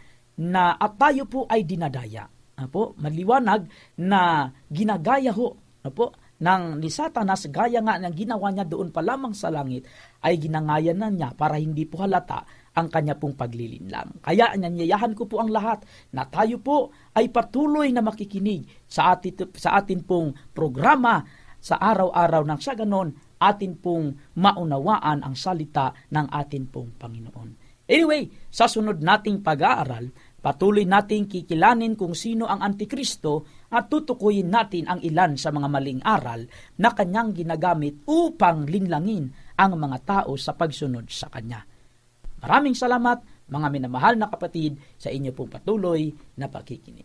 na 0.43 0.75
at 0.79 0.99
tayo 0.99 1.27
po 1.27 1.47
ay 1.47 1.63
dinadaya. 1.63 2.27
Apo, 2.57 2.97
maliwanag 2.97 3.69
na 4.01 4.49
ginagaya 4.73 5.29
ho 5.37 5.61
apo, 5.85 6.17
ng 6.37 6.81
ni 6.81 6.93
Satanas 6.93 7.49
gaya 7.49 7.81
nga 7.81 7.97
ng 7.97 8.13
ginawa 8.13 8.53
niya 8.53 8.69
doon 8.69 8.93
pa 8.93 9.01
lamang 9.01 9.33
sa 9.33 9.49
langit 9.49 9.89
ay 10.21 10.37
ginangayan 10.37 11.01
na 11.01 11.09
niya 11.09 11.33
para 11.33 11.57
hindi 11.57 11.89
po 11.89 12.05
halata 12.05 12.45
ang 12.77 12.93
kanya 12.93 13.17
pong 13.17 13.35
paglilinlang. 13.35 14.21
Kaya 14.21 14.53
nanyayahan 14.53 15.17
ko 15.17 15.25
po 15.25 15.41
ang 15.41 15.49
lahat 15.49 15.81
na 16.13 16.29
tayo 16.29 16.61
po 16.61 16.93
ay 17.17 17.33
patuloy 17.33 17.89
na 17.89 18.05
makikinig 18.05 18.69
sa 18.85 19.17
atin, 19.17 19.49
sa 19.57 19.81
atin 19.81 20.05
pong 20.05 20.37
programa 20.53 21.25
sa 21.57 21.81
araw-araw 21.81 22.45
nang 22.45 22.61
sa 22.61 22.77
ganon 22.77 23.17
atin 23.41 23.81
pong 23.81 24.37
maunawaan 24.37 25.25
ang 25.25 25.35
salita 25.35 25.93
ng 26.13 26.27
atin 26.29 26.69
pong 26.69 26.95
Panginoon. 27.01 27.67
Anyway, 27.87 28.27
sa 28.51 28.67
sunod 28.67 28.99
nating 28.99 29.47
pag-aaral, 29.47 30.11
patuloy 30.43 30.83
nating 30.83 31.31
kikilanin 31.31 31.95
kung 31.95 32.19
sino 32.19 32.51
ang 32.51 32.59
Antikristo 32.59 33.47
at 33.71 33.87
tutukuyin 33.87 34.51
natin 34.51 34.91
ang 34.91 34.99
ilan 35.07 35.39
sa 35.39 35.55
mga 35.55 35.69
maling 35.71 36.03
aral 36.03 36.51
na 36.83 36.91
kanyang 36.91 37.31
ginagamit 37.31 38.03
upang 38.11 38.67
linlangin 38.67 39.31
ang 39.55 39.79
mga 39.79 39.99
tao 40.03 40.35
sa 40.35 40.59
pagsunod 40.59 41.07
sa 41.07 41.31
kanya. 41.31 41.63
Maraming 42.47 42.79
salamat 42.79 43.27
mga 43.51 43.67
minamahal 43.75 44.15
na 44.15 44.31
kapatid 44.31 44.79
sa 44.95 45.11
inyo 45.11 45.35
pong 45.35 45.51
patuloy 45.51 46.15
na 46.39 46.47
pakikinig. 46.47 47.03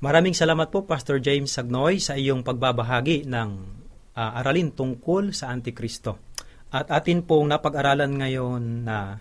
Maraming 0.00 0.32
salamat 0.32 0.72
po 0.72 0.88
Pastor 0.88 1.20
James 1.20 1.52
Sagnoy 1.52 2.00
sa 2.00 2.16
iyong 2.16 2.40
pagbabahagi 2.40 3.28
ng 3.28 3.50
ah, 4.16 4.40
aralin 4.40 4.72
tungkol 4.72 5.36
sa 5.36 5.52
Antikristo. 5.52 6.32
At 6.72 6.88
atin 6.88 7.28
pong 7.28 7.52
napag-aralan 7.52 8.16
ngayon 8.16 8.88
na 8.88 9.20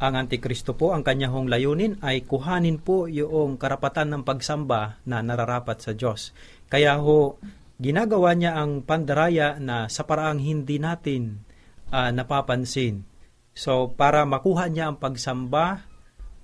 ang 0.00 0.14
Antikristo 0.16 0.72
po, 0.72 0.96
ang 0.96 1.04
kanyang 1.04 1.44
layunin 1.44 2.00
ay 2.00 2.24
kuhanin 2.24 2.80
po 2.80 3.04
yung 3.04 3.60
karapatan 3.60 4.16
ng 4.16 4.22
pagsamba 4.24 4.96
na 5.04 5.20
nararapat 5.20 5.76
sa 5.84 5.92
Diyos. 5.92 6.32
Kaya 6.72 6.96
ho, 6.96 7.36
ginagawa 7.76 8.32
niya 8.32 8.56
ang 8.56 8.80
pandaraya 8.80 9.60
na 9.60 9.92
sa 9.92 10.08
paraang 10.08 10.40
hindi 10.40 10.80
natin 10.80 11.44
ah, 11.92 12.08
napapansin. 12.16 13.17
So, 13.58 13.90
para 13.90 14.22
makuha 14.22 14.70
niya 14.70 14.86
ang 14.86 15.02
pagsamba 15.02 15.82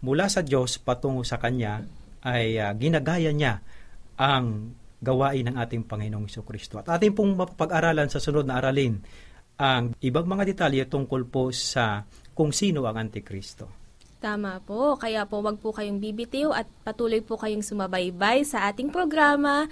mula 0.03 0.27
sa 0.27 0.43
Diyos 0.43 0.83
patungo 0.83 1.23
sa 1.23 1.39
Kanya, 1.39 1.87
ay 2.27 2.59
ah, 2.59 2.75
ginagaya 2.75 3.31
niya 3.31 3.63
ang 4.19 4.75
gawain 4.99 5.47
ng 5.47 5.57
ating 5.63 5.87
Panginoong 5.87 6.27
Iso 6.27 6.43
Kristo. 6.43 6.83
At 6.83 6.91
ating 6.91 7.15
pong 7.15 7.39
mapag-aralan 7.39 8.11
sa 8.11 8.19
sunod 8.19 8.43
na 8.43 8.59
aralin 8.59 8.99
ang 9.55 9.95
ibang 10.03 10.27
mga 10.27 10.43
detalye 10.43 10.83
tungkol 10.91 11.31
po 11.31 11.55
sa 11.55 12.03
kung 12.35 12.51
sino 12.51 12.83
ang 12.91 12.99
Antikristo. 12.99 13.71
Tama 14.19 14.59
po. 14.65 14.97
Kaya 14.99 15.29
po 15.29 15.45
wag 15.45 15.61
po 15.61 15.71
kayong 15.71 16.01
bibitiw 16.01 16.51
at 16.51 16.67
patuloy 16.83 17.21
po 17.21 17.39
kayong 17.39 17.63
sumabaybay 17.63 18.43
sa 18.43 18.67
ating 18.73 18.91
programa. 18.91 19.69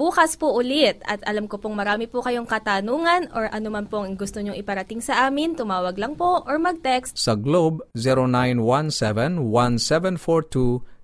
Bukas 0.00 0.40
po 0.40 0.56
ulit 0.56 1.04
at 1.04 1.20
alam 1.28 1.44
ko 1.44 1.60
pong 1.60 1.76
marami 1.76 2.08
po 2.08 2.24
kayong 2.24 2.48
katanungan 2.48 3.28
or 3.36 3.52
anuman 3.52 3.84
pong 3.84 4.16
gusto 4.16 4.40
nyong 4.40 4.56
iparating 4.56 5.04
sa 5.04 5.28
amin, 5.28 5.52
tumawag 5.52 6.00
lang 6.00 6.16
po 6.16 6.40
or 6.48 6.56
mag-text 6.56 7.20
Sa 7.20 7.36
Globe, 7.36 7.84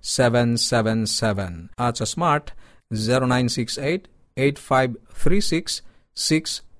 0917-174-2777. 0.01 1.77
At 1.77 2.01
sa 2.01 2.09
Smart, 2.09 2.57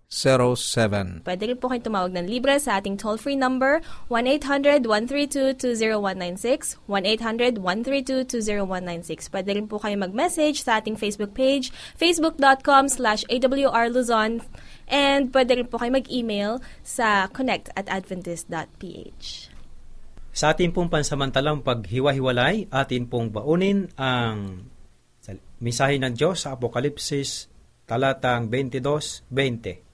0968-8536-607. 0.08 1.28
Pwede 1.28 1.52
rin 1.52 1.60
po 1.60 1.68
kayong 1.68 1.84
tumawag 1.84 2.16
ng 2.16 2.32
libre 2.32 2.56
sa 2.64 2.80
ating 2.80 2.96
toll-free 2.96 3.36
number 3.36 3.84
1-800-132-20196, 4.08 6.80
1-800-132-20196. 6.88 9.28
Pwede 9.28 9.52
rin 9.52 9.68
po 9.68 9.84
kayo 9.84 10.00
mag-message 10.00 10.64
sa 10.64 10.80
ating 10.80 10.96
Facebook 10.96 11.36
page, 11.36 11.76
facebook.com 12.00 12.88
slash 12.88 13.28
awrluzon, 13.28 14.40
and 14.88 15.36
pwede 15.36 15.60
rin 15.60 15.68
po 15.68 15.76
kayo 15.76 15.92
mag-email 15.92 16.64
sa 16.88 17.28
connect 17.28 17.68
at 17.76 17.92
adventist.ph. 17.92 19.52
Sa 20.38 20.54
ating 20.54 20.70
pong 20.72 20.88
pansamantalang 20.88 21.66
paghiwa-hiwalay, 21.66 22.72
atin 22.72 23.10
pong 23.10 23.34
baunin 23.34 23.90
ang 23.98 24.70
sa- 25.20 25.34
misahe 25.60 26.00
ng 26.00 26.14
Diyos 26.14 26.46
sa 26.46 26.54
Apokalipsis 26.56 27.50
talatang 27.90 28.46
22-20. 28.46 29.87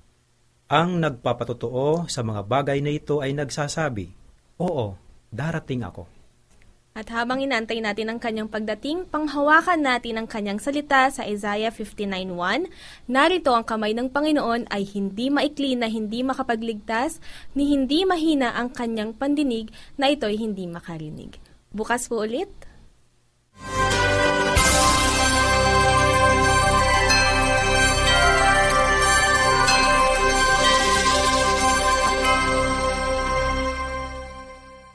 Ang 0.74 1.06
nagpapatotoo 1.06 2.10
sa 2.10 2.26
mga 2.26 2.50
bagay 2.50 2.82
na 2.82 2.90
ito 2.90 3.22
ay 3.22 3.38
nagsasabi, 3.38 4.10
Oo, 4.58 4.98
darating 5.30 5.86
ako. 5.86 6.10
At 6.98 7.14
habang 7.14 7.46
inantay 7.46 7.78
natin 7.78 8.10
ang 8.10 8.18
kanyang 8.18 8.50
pagdating, 8.50 9.06
panghawakan 9.06 9.86
natin 9.86 10.18
ang 10.18 10.26
kanyang 10.26 10.58
salita 10.58 11.14
sa 11.14 11.30
Isaiah 11.30 11.70
59.1, 11.70 12.74
narito 13.06 13.54
ang 13.54 13.62
kamay 13.62 13.94
ng 13.94 14.10
Panginoon 14.10 14.74
ay 14.74 14.82
hindi 14.98 15.30
maikli 15.30 15.78
na 15.78 15.86
hindi 15.86 16.26
makapagligtas, 16.26 17.22
ni 17.54 17.70
hindi 17.70 18.02
mahina 18.02 18.58
ang 18.58 18.74
kanyang 18.74 19.14
pandinig 19.14 19.70
na 19.94 20.10
ito'y 20.10 20.42
hindi 20.42 20.66
makarinig. 20.66 21.38
Bukas 21.70 22.10
po 22.10 22.26
ulit, 22.26 22.50